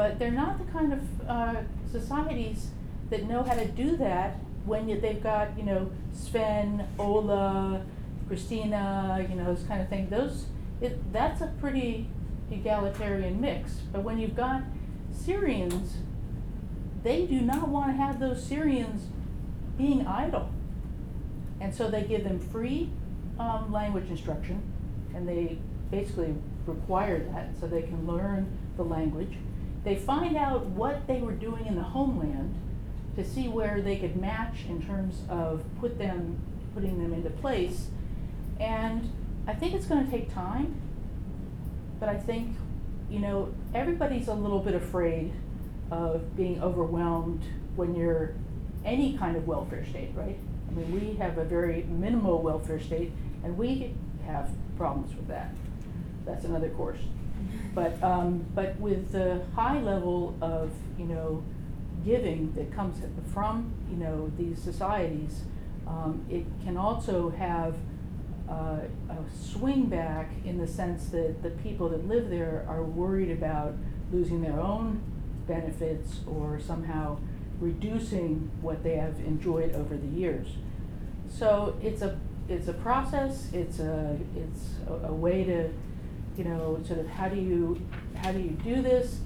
but 0.00 0.18
they're 0.18 0.30
not 0.30 0.56
the 0.56 0.72
kind 0.72 0.94
of 0.94 1.28
uh, 1.28 1.56
societies 1.92 2.68
that 3.10 3.28
know 3.28 3.42
how 3.42 3.52
to 3.52 3.66
do 3.66 3.98
that 3.98 4.38
when 4.64 4.86
they've 4.98 5.22
got, 5.22 5.48
you 5.58 5.62
know, 5.62 5.90
Sven, 6.14 6.88
Ola, 6.98 7.82
Christina, 8.26 9.26
you 9.28 9.36
know, 9.36 9.44
those 9.44 9.62
kind 9.64 9.82
of 9.82 9.90
things. 9.90 10.08
Those, 10.08 10.46
it, 10.80 11.12
that's 11.12 11.42
a 11.42 11.52
pretty 11.60 12.08
egalitarian 12.50 13.42
mix. 13.42 13.72
But 13.92 14.02
when 14.02 14.18
you've 14.18 14.34
got 14.34 14.62
Syrians, 15.12 15.98
they 17.02 17.26
do 17.26 17.42
not 17.42 17.68
want 17.68 17.90
to 17.90 18.02
have 18.02 18.20
those 18.20 18.42
Syrians 18.42 19.02
being 19.76 20.06
idle. 20.06 20.48
And 21.60 21.74
so 21.74 21.90
they 21.90 22.04
give 22.04 22.24
them 22.24 22.38
free 22.38 22.88
um, 23.38 23.70
language 23.70 24.08
instruction, 24.08 24.62
and 25.14 25.28
they 25.28 25.58
basically 25.90 26.34
require 26.64 27.18
that 27.34 27.50
so 27.60 27.66
they 27.66 27.82
can 27.82 28.06
learn 28.06 28.56
the 28.78 28.82
language. 28.82 29.36
They 29.84 29.96
find 29.96 30.36
out 30.36 30.66
what 30.66 31.06
they 31.06 31.20
were 31.20 31.32
doing 31.32 31.66
in 31.66 31.74
the 31.74 31.82
homeland 31.82 32.54
to 33.16 33.24
see 33.24 33.48
where 33.48 33.80
they 33.80 33.96
could 33.96 34.16
match 34.16 34.66
in 34.68 34.82
terms 34.82 35.22
of 35.28 35.64
put 35.80 35.98
them, 35.98 36.38
putting 36.74 37.02
them 37.02 37.12
into 37.12 37.30
place. 37.30 37.88
And 38.58 39.10
I 39.46 39.54
think 39.54 39.74
it's 39.74 39.86
going 39.86 40.04
to 40.04 40.10
take 40.10 40.32
time, 40.32 40.80
but 41.98 42.08
I 42.08 42.16
think, 42.16 42.56
you 43.10 43.18
know, 43.18 43.54
everybody's 43.74 44.28
a 44.28 44.34
little 44.34 44.60
bit 44.60 44.74
afraid 44.74 45.32
of 45.90 46.36
being 46.36 46.62
overwhelmed 46.62 47.42
when 47.74 47.94
you're 47.94 48.34
any 48.84 49.16
kind 49.16 49.36
of 49.36 49.46
welfare 49.46 49.84
state, 49.86 50.10
right? 50.14 50.38
I 50.68 50.72
mean, 50.72 50.92
we 50.92 51.16
have 51.16 51.38
a 51.38 51.44
very 51.44 51.82
minimal 51.84 52.42
welfare 52.42 52.80
state, 52.80 53.12
and 53.42 53.56
we 53.58 53.94
have 54.26 54.50
problems 54.76 55.14
with 55.16 55.26
that. 55.28 55.50
That's 56.24 56.44
another 56.44 56.68
course. 56.70 57.00
But, 57.74 58.02
um, 58.02 58.44
but 58.54 58.78
with 58.80 59.12
the 59.12 59.42
high 59.54 59.80
level 59.80 60.36
of, 60.40 60.70
you 60.98 61.06
know, 61.06 61.42
giving 62.04 62.52
that 62.54 62.72
comes 62.74 63.02
from, 63.32 63.72
you 63.90 63.96
know, 63.96 64.30
these 64.36 64.60
societies, 64.60 65.42
um, 65.86 66.24
it 66.28 66.44
can 66.64 66.76
also 66.76 67.30
have 67.30 67.76
uh, 68.48 68.78
a 69.08 69.16
swing 69.32 69.86
back 69.86 70.30
in 70.44 70.58
the 70.58 70.66
sense 70.66 71.06
that 71.06 71.42
the 71.42 71.50
people 71.50 71.88
that 71.88 72.06
live 72.08 72.30
there 72.30 72.64
are 72.68 72.82
worried 72.82 73.30
about 73.30 73.74
losing 74.12 74.42
their 74.42 74.58
own 74.60 75.00
benefits 75.46 76.20
or 76.26 76.58
somehow 76.60 77.16
reducing 77.60 78.50
what 78.60 78.82
they 78.82 78.96
have 78.96 79.18
enjoyed 79.20 79.74
over 79.74 79.96
the 79.96 80.06
years. 80.06 80.48
So 81.28 81.76
it's 81.82 82.02
a 82.02 82.18
it's 82.48 82.66
a 82.66 82.72
process. 82.72 83.48
It's 83.52 83.78
a 83.78 84.18
it's 84.34 84.74
a, 84.88 85.08
a 85.08 85.12
way 85.12 85.44
to, 85.44 85.70
you 86.40 86.48
know, 86.48 86.80
sort 86.86 87.00
of 87.00 87.06
how 87.06 87.28
do 87.28 87.36
you 87.36 87.78
how 88.16 88.32
do 88.32 88.38
you 88.38 88.56
do 88.64 88.80
this? 88.80 89.20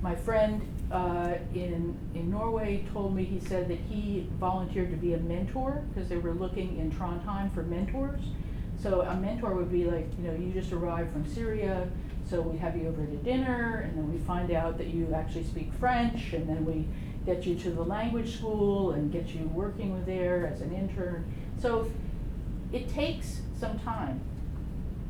My 0.00 0.14
friend 0.14 0.62
uh, 0.90 1.34
in 1.54 1.94
in 2.14 2.30
Norway 2.30 2.86
told 2.90 3.14
me 3.14 3.22
he 3.22 3.38
said 3.38 3.68
that 3.68 3.78
he 3.78 4.26
volunteered 4.40 4.90
to 4.90 4.96
be 4.96 5.12
a 5.12 5.18
mentor 5.18 5.84
because 5.92 6.08
they 6.08 6.16
were 6.16 6.32
looking 6.32 6.78
in 6.78 6.90
Trondheim 6.90 7.52
for 7.52 7.64
mentors. 7.64 8.22
So 8.82 9.02
a 9.02 9.14
mentor 9.14 9.54
would 9.54 9.70
be 9.70 9.84
like, 9.84 10.08
you 10.18 10.26
know, 10.26 10.34
you 10.34 10.52
just 10.54 10.72
arrived 10.72 11.12
from 11.12 11.26
Syria, 11.26 11.86
so 12.28 12.40
we 12.40 12.56
have 12.58 12.76
you 12.78 12.88
over 12.88 13.04
to 13.04 13.16
dinner, 13.16 13.82
and 13.86 13.96
then 13.98 14.10
we 14.10 14.18
find 14.20 14.50
out 14.50 14.78
that 14.78 14.86
you 14.86 15.12
actually 15.14 15.44
speak 15.44 15.70
French, 15.74 16.32
and 16.32 16.48
then 16.48 16.64
we 16.64 16.86
get 17.26 17.44
you 17.44 17.56
to 17.56 17.70
the 17.70 17.82
language 17.82 18.38
school 18.38 18.92
and 18.92 19.12
get 19.12 19.28
you 19.34 19.48
working 19.48 20.02
there 20.06 20.46
as 20.46 20.62
an 20.62 20.74
intern. 20.74 21.30
So 21.60 21.90
it 22.72 22.88
takes 22.88 23.42
some 23.60 23.78
time, 23.80 24.20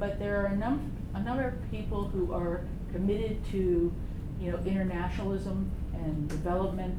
but 0.01 0.19
there 0.19 0.43
are 0.43 0.47
a, 0.47 0.57
num- 0.57 0.93
a 1.15 1.21
number 1.21 1.49
of 1.49 1.71
people 1.71 2.09
who 2.09 2.33
are 2.33 2.65
committed 2.93 3.45
to, 3.53 3.93
you 4.41 4.51
know, 4.51 4.59
internationalism 4.67 5.71
and 5.95 6.29
development 6.29 6.97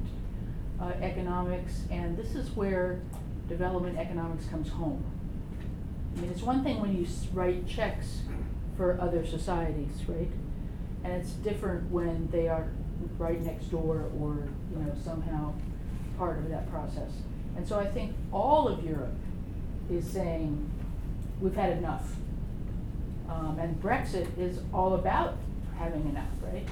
uh, 0.82 0.91
economics, 1.01 1.84
and 1.91 2.18
this 2.18 2.36
is 2.36 2.49
where 2.55 3.01
development 3.47 3.97
economics 3.97 4.45
comes 4.45 4.70
home. 4.70 5.03
I 6.16 6.22
mean, 6.22 6.32
it's 6.32 6.41
one 6.41 6.63
thing 6.63 6.80
when 6.80 6.95
you 6.95 7.05
write 7.34 7.68
checks 7.68 8.22
for 8.78 8.99
other 9.01 9.26
societies, 9.26 10.03
right? 10.07 10.32
And 11.03 11.13
it's 11.13 11.32
different 11.32 11.91
when 11.91 12.30
they 12.32 12.47
are 12.47 12.68
right 13.18 13.41
next 13.41 13.66
door 13.66 14.09
or, 14.20 14.47
you 14.72 14.78
know, 14.78 14.93
somehow 15.03 15.53
part 16.18 16.39
of 16.39 16.49
that 16.49 16.70
process. 16.72 17.11
And 17.55 17.68
so 17.68 17.80
I 17.80 17.86
think 17.86 18.16
all 18.32 18.68
of 18.68 18.84
Europe 18.84 19.13
is 19.89 20.05
saying, 20.05 20.70
we've 21.39 21.55
had 21.55 21.78
enough. 21.78 22.16
Um, 23.30 23.57
and 23.59 23.82
Brexit 23.82 24.28
is 24.38 24.59
all 24.73 24.95
about 24.95 25.38
having 25.78 26.07
enough, 26.09 26.30
right? 26.41 26.67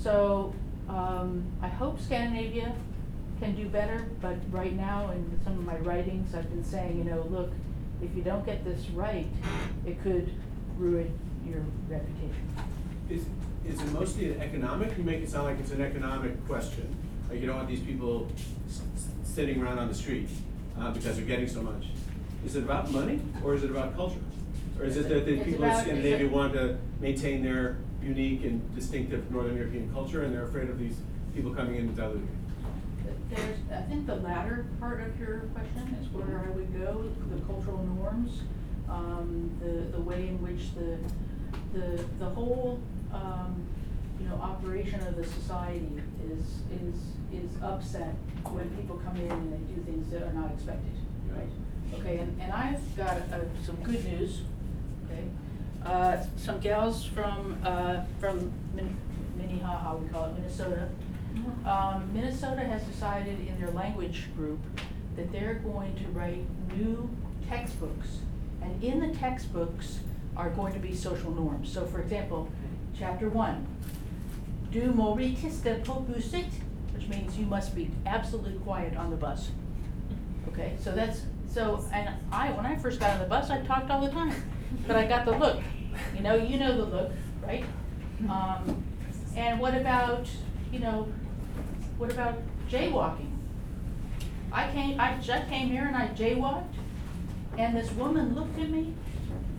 So, 0.00 0.54
um, 0.88 1.44
I 1.62 1.68
hope 1.68 2.00
Scandinavia 2.00 2.74
can 3.40 3.54
do 3.54 3.66
better, 3.68 4.06
but 4.20 4.36
right 4.50 4.74
now 4.74 5.10
in 5.10 5.40
some 5.44 5.54
of 5.54 5.64
my 5.64 5.76
writings, 5.78 6.34
I've 6.34 6.48
been 6.50 6.64
saying, 6.64 6.98
you 6.98 7.04
know, 7.04 7.26
look, 7.30 7.52
if 8.02 8.14
you 8.16 8.22
don't 8.22 8.44
get 8.46 8.64
this 8.64 8.88
right, 8.90 9.26
it 9.86 10.02
could 10.02 10.32
ruin 10.76 11.18
your 11.46 11.60
reputation. 11.88 12.48
Is, 13.10 13.24
is 13.66 13.80
it 13.80 13.92
mostly 13.92 14.32
an 14.32 14.40
economic? 14.40 14.96
You 14.96 15.04
make 15.04 15.22
it 15.22 15.30
sound 15.30 15.44
like 15.46 15.58
it's 15.58 15.72
an 15.72 15.80
economic 15.80 16.46
question. 16.46 16.94
Like 17.28 17.40
you 17.40 17.46
don't 17.46 17.56
want 17.56 17.68
these 17.68 17.80
people 17.80 18.28
sitting 19.24 19.60
around 19.62 19.78
on 19.78 19.88
the 19.88 19.94
street, 19.94 20.28
uh, 20.78 20.90
because 20.90 21.16
they're 21.16 21.24
getting 21.24 21.48
so 21.48 21.62
much. 21.62 21.86
Is 22.44 22.56
it 22.56 22.64
about 22.64 22.90
money, 22.92 23.20
or 23.42 23.54
is 23.54 23.64
it 23.64 23.70
about 23.70 23.96
culture? 23.96 24.20
Or 24.78 24.84
is 24.84 24.96
it 24.96 25.08
that 25.08 25.24
the 25.26 25.34
It's 25.34 25.44
people 25.44 25.64
in 25.64 25.70
about- 25.70 25.82
Scandinavia 25.82 26.28
want 26.28 26.52
to 26.54 26.76
maintain 27.00 27.42
their 27.42 27.76
unique 28.02 28.44
and 28.44 28.74
distinctive 28.74 29.30
Northern 29.30 29.56
European 29.56 29.90
culture, 29.92 30.22
and 30.22 30.34
they're 30.34 30.44
afraid 30.44 30.68
of 30.68 30.78
these 30.78 30.96
people 31.34 31.54
coming 31.54 31.76
in 31.76 31.82
and 31.88 31.96
diluting 31.96 32.24
it? 32.28 33.34
There's, 33.34 33.58
I 33.72 33.82
think 33.82 34.06
the 34.06 34.16
latter 34.16 34.66
part 34.80 35.00
of 35.00 35.18
your 35.18 35.40
question 35.54 35.96
is 36.00 36.08
where 36.12 36.44
I 36.46 36.50
would 36.50 36.72
go, 36.78 37.10
the 37.34 37.40
cultural 37.42 37.82
norms, 37.98 38.42
um, 38.88 39.50
the, 39.60 39.96
the 39.96 40.00
way 40.02 40.28
in 40.28 40.40
which 40.42 40.74
the, 40.74 40.98
the, 41.78 42.04
the 42.18 42.26
whole, 42.26 42.78
um, 43.12 43.62
you 44.20 44.28
know, 44.28 44.36
operation 44.36 45.00
of 45.06 45.16
the 45.16 45.24
society 45.24 45.88
is, 46.30 46.44
is, 46.80 46.94
is 47.32 47.62
upset 47.62 48.14
when 48.44 48.68
people 48.76 49.00
come 49.04 49.16
in 49.16 49.30
and 49.30 49.52
they 49.52 49.74
do 49.74 49.80
things 49.82 50.10
that 50.12 50.22
are 50.22 50.32
not 50.32 50.52
expected, 50.52 50.92
right? 51.34 51.48
Okay, 52.00 52.18
and, 52.18 52.40
and 52.40 52.52
I've 52.52 52.96
got, 52.96 53.16
uh, 53.32 53.40
some 53.64 53.76
good 53.76 54.04
news, 54.04 54.42
okay? 55.14 55.24
Uh, 55.84 56.16
some 56.36 56.60
gals 56.60 57.04
from, 57.04 57.58
uh, 57.64 58.02
from 58.18 58.52
Min- 58.74 58.96
Minnehaha, 59.36 59.96
we 59.96 60.08
call 60.08 60.26
it 60.26 60.38
Minnesota, 60.38 60.88
um, 61.66 62.10
Minnesota 62.12 62.60
has 62.60 62.82
decided 62.84 63.46
in 63.46 63.58
their 63.60 63.70
language 63.70 64.28
group 64.36 64.60
that 65.16 65.30
they're 65.32 65.54
going 65.54 65.94
to 65.96 66.04
write 66.08 66.44
new 66.76 67.08
textbooks. 67.48 68.18
And 68.62 68.82
in 68.82 69.00
the 69.00 69.08
textbooks 69.08 70.00
are 70.36 70.50
going 70.50 70.72
to 70.72 70.78
be 70.78 70.94
social 70.94 71.30
norms. 71.30 71.72
So 71.72 71.86
for 71.86 72.00
example, 72.00 72.48
chapter 72.98 73.28
one, 73.28 73.66
du 74.70 74.92
moritiste 74.92 75.84
popusit, 75.84 76.46
which 76.94 77.08
means 77.08 77.36
you 77.36 77.46
must 77.46 77.74
be 77.74 77.90
absolutely 78.06 78.54
quiet 78.60 78.96
on 78.96 79.10
the 79.10 79.16
bus. 79.16 79.50
Okay, 80.48 80.76
so 80.80 80.92
that's, 80.92 81.22
so, 81.50 81.84
and 81.92 82.08
I, 82.32 82.52
when 82.52 82.64
I 82.64 82.76
first 82.76 83.00
got 83.00 83.10
on 83.10 83.18
the 83.18 83.26
bus, 83.26 83.50
I 83.50 83.60
talked 83.62 83.90
all 83.90 84.00
the 84.00 84.10
time, 84.10 84.34
but 84.86 84.96
I 84.96 85.06
got 85.06 85.24
the 85.24 85.32
look. 85.32 85.60
You 86.16 86.22
know, 86.22 86.34
you 86.34 86.58
know 86.58 86.76
the 86.76 86.84
look, 86.84 87.12
right? 87.46 87.64
Um, 88.28 88.82
and 89.36 89.58
what 89.60 89.74
about, 89.74 90.28
you 90.72 90.78
know, 90.80 91.08
what 91.98 92.10
about 92.10 92.36
jaywalking? 92.70 93.30
I 94.52 94.70
came, 94.70 95.00
I 95.00 95.16
just 95.20 95.48
came 95.48 95.68
here 95.68 95.84
and 95.84 95.96
I 95.96 96.08
jaywalked, 96.08 96.74
and 97.58 97.76
this 97.76 97.90
woman 97.92 98.34
looked 98.34 98.58
at 98.58 98.70
me, 98.70 98.94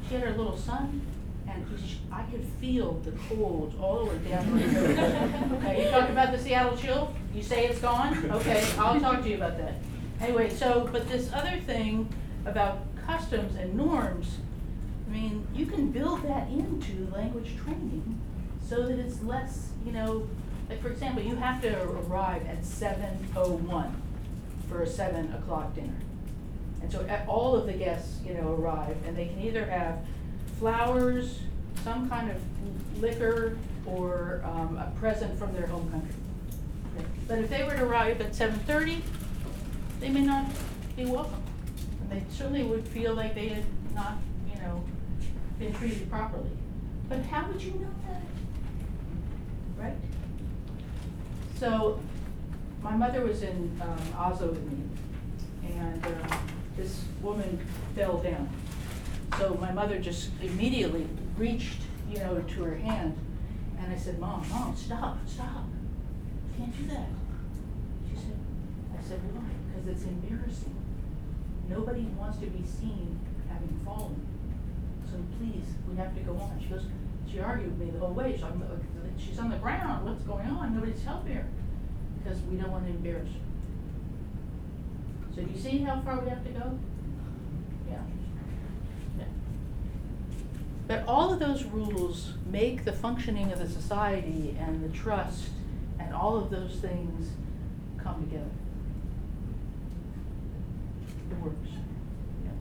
she 0.07 0.15
had 0.15 0.23
her 0.23 0.31
little 0.37 0.57
son, 0.57 1.01
and 1.47 1.65
she- 1.85 1.99
I 2.11 2.23
could 2.23 2.45
feel 2.61 2.93
the 3.03 3.11
cold 3.27 3.75
all 3.81 4.05
the 4.05 4.11
way 4.11 4.17
down 4.29 4.55
nose. 4.55 5.51
Okay, 5.53 5.83
you 5.85 5.91
talk 5.91 6.09
about 6.09 6.31
the 6.31 6.39
Seattle 6.39 6.77
chill, 6.77 7.13
you 7.33 7.43
say 7.43 7.65
it's 7.67 7.79
gone, 7.79 8.29
okay, 8.31 8.63
I'll 8.77 8.99
talk 9.01 9.21
to 9.23 9.29
you 9.29 9.35
about 9.35 9.57
that. 9.57 9.75
Anyway, 10.21 10.49
so, 10.49 10.87
but 10.93 11.09
this 11.09 11.29
other 11.33 11.59
thing 11.65 12.07
about 12.45 12.79
customs 13.05 13.57
and 13.57 13.75
norms, 13.75 14.37
mean, 15.15 15.47
you 15.55 15.65
can 15.65 15.91
build 15.91 16.23
that 16.23 16.49
into 16.49 17.09
language 17.13 17.55
training 17.63 18.19
so 18.67 18.85
that 18.87 18.99
it's 18.99 19.21
less, 19.23 19.69
you 19.85 19.91
know, 19.91 20.27
like 20.69 20.81
for 20.81 20.89
example, 20.89 21.23
you 21.23 21.35
have 21.35 21.61
to 21.61 21.83
arrive 21.89 22.45
at 22.47 22.65
seven 22.65 23.25
oh 23.35 23.51
one 23.51 24.01
for 24.67 24.81
a 24.83 24.87
seven 24.87 25.31
o'clock 25.33 25.73
dinner. 25.75 25.99
And 26.81 26.91
so 26.91 26.99
uh, 27.01 27.25
all 27.27 27.55
of 27.55 27.65
the 27.65 27.73
guests, 27.73 28.19
you 28.25 28.33
know, 28.33 28.53
arrive 28.53 28.97
and 29.07 29.15
they 29.15 29.27
can 29.27 29.41
either 29.41 29.65
have 29.65 29.99
flowers, 30.59 31.39
some 31.83 32.09
kind 32.09 32.29
of 32.29 32.37
liquor, 33.01 33.57
or 33.85 34.41
um, 34.43 34.77
a 34.77 34.91
present 34.99 35.37
from 35.37 35.53
their 35.53 35.67
home 35.67 35.89
country. 35.91 36.15
But 37.27 37.39
if 37.39 37.49
they 37.49 37.63
were 37.63 37.75
to 37.75 37.83
arrive 37.83 38.19
at 38.21 38.35
seven 38.35 38.59
thirty, 38.61 39.01
they 39.99 40.09
may 40.09 40.21
not 40.21 40.45
be 40.95 41.05
welcome. 41.05 41.43
And 42.01 42.11
they 42.11 42.23
certainly 42.31 42.63
would 42.63 42.87
feel 42.87 43.13
like 43.13 43.35
they 43.35 43.49
had 43.49 43.63
not, 43.93 44.17
you 44.51 44.59
know, 44.61 44.83
been 45.59 45.73
treated 45.73 46.09
properly. 46.09 46.49
But 47.07 47.23
how 47.25 47.47
would 47.47 47.61
you 47.61 47.71
know 47.71 47.89
that? 48.07 48.21
Right? 49.77 49.97
So, 51.59 51.99
my 52.81 52.95
mother 52.95 53.25
was 53.25 53.43
in 53.43 53.79
um, 53.81 53.97
Oslo 54.17 54.49
with 54.49 54.63
me, 54.71 54.77
and 55.75 56.05
uh, 56.05 56.37
this 56.77 57.03
woman 57.21 57.65
fell 57.95 58.17
down. 58.17 58.49
So 59.37 59.57
my 59.59 59.71
mother 59.71 59.99
just 59.99 60.29
immediately 60.41 61.07
reached, 61.37 61.81
you 62.09 62.19
know, 62.19 62.41
to 62.41 62.63
her 62.63 62.75
hand, 62.75 63.17
and 63.79 63.91
I 63.91 63.97
said, 63.97 64.19
Mom, 64.19 64.47
Mom, 64.49 64.75
stop, 64.75 65.17
stop, 65.27 65.63
You 66.53 66.65
can't 66.65 66.77
do 66.77 66.87
that. 66.93 67.07
She 68.09 68.15
said, 68.15 68.37
I 68.97 69.03
said, 69.03 69.19
why? 69.33 69.43
Because 69.67 69.89
it's 69.89 70.03
embarrassing. 70.03 70.75
Nobody 71.67 72.03
wants 72.17 72.37
to 72.39 72.45
be 72.45 72.63
seen 72.65 73.19
having 73.49 73.79
fallen. 73.83 74.34
Please, 75.39 75.65
we 75.89 75.95
have 75.97 76.13
to 76.15 76.21
go 76.21 76.33
on. 76.33 76.59
She 76.61 76.67
goes, 76.67 76.83
she 77.31 77.39
argued 77.39 77.77
with 77.77 77.87
me 77.87 77.91
the 77.91 77.99
whole 77.99 78.13
way. 78.13 78.37
So 78.39 78.47
I'm, 78.47 78.59
like, 78.59 78.69
she's 79.17 79.39
on 79.39 79.49
the 79.49 79.57
ground. 79.57 80.05
What's 80.05 80.23
going 80.23 80.47
on? 80.47 80.73
Nobody's 80.75 81.03
helping 81.03 81.35
her 81.35 81.45
because 82.23 82.41
we 82.43 82.57
don't 82.57 82.71
want 82.71 82.85
to 82.85 82.91
embarrass 82.91 83.29
her. 83.29 83.39
So 85.35 85.41
do 85.41 85.51
you 85.51 85.59
see 85.59 85.79
how 85.79 85.99
far 86.01 86.19
we 86.19 86.29
have 86.29 86.43
to 86.45 86.51
go? 86.51 86.79
Yeah. 87.89 87.97
Yeah. 89.19 89.25
But 90.87 91.05
all 91.07 91.33
of 91.33 91.39
those 91.39 91.65
rules 91.65 92.33
make 92.49 92.85
the 92.85 92.93
functioning 92.93 93.51
of 93.51 93.59
the 93.59 93.67
society 93.67 94.57
and 94.59 94.81
the 94.83 94.95
trust 94.95 95.49
and 95.99 96.13
all 96.13 96.37
of 96.37 96.49
those 96.49 96.75
things 96.75 97.31
come 98.01 98.21
together. 98.21 98.49
It 101.31 101.37
works. 101.43 101.69
Yeah. 102.45 102.51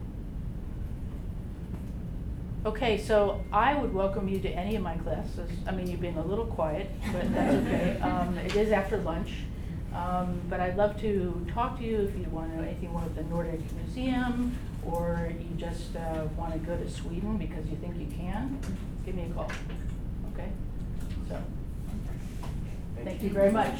Okay, 2.65 2.97
so 2.97 3.45
I 3.53 3.75
would 3.75 3.93
welcome 3.93 4.27
you 4.27 4.39
to 4.39 4.49
any 4.49 4.75
of 4.75 4.81
my 4.81 4.97
classes. 4.97 5.51
I 5.67 5.71
mean, 5.71 5.85
you've 5.85 6.01
been 6.01 6.17
a 6.17 6.25
little 6.25 6.47
quiet, 6.47 6.89
but 7.13 7.31
that's 7.31 7.55
okay. 7.57 7.99
Um, 8.01 8.39
it 8.39 8.55
is 8.55 8.71
after 8.71 8.97
lunch. 8.97 9.33
Um, 9.93 10.41
but 10.49 10.59
I'd 10.59 10.75
love 10.75 10.99
to 11.01 11.45
talk 11.53 11.77
to 11.77 11.83
you 11.83 11.97
if 12.01 12.17
you 12.17 12.25
want 12.31 12.49
to 12.49 12.57
know 12.57 12.63
anything 12.63 12.91
more 12.91 13.03
about 13.03 13.15
the 13.15 13.23
Nordic 13.25 13.61
Museum, 13.73 14.57
or 14.83 15.31
you 15.39 15.55
just, 15.57 15.95
uh, 15.95 16.23
want 16.35 16.53
to 16.53 16.59
go 16.59 16.75
to 16.75 16.89
Sweden 16.89 17.37
because 17.37 17.67
you 17.67 17.77
think 17.77 17.99
you 17.99 18.07
can, 18.07 18.59
give 19.05 19.13
me 19.13 19.27
a 19.29 19.29
call, 19.29 19.51
okay? 20.33 20.49
So, 21.29 21.37
thank 23.03 23.21
you 23.21 23.29
very 23.29 23.51
much. 23.51 23.75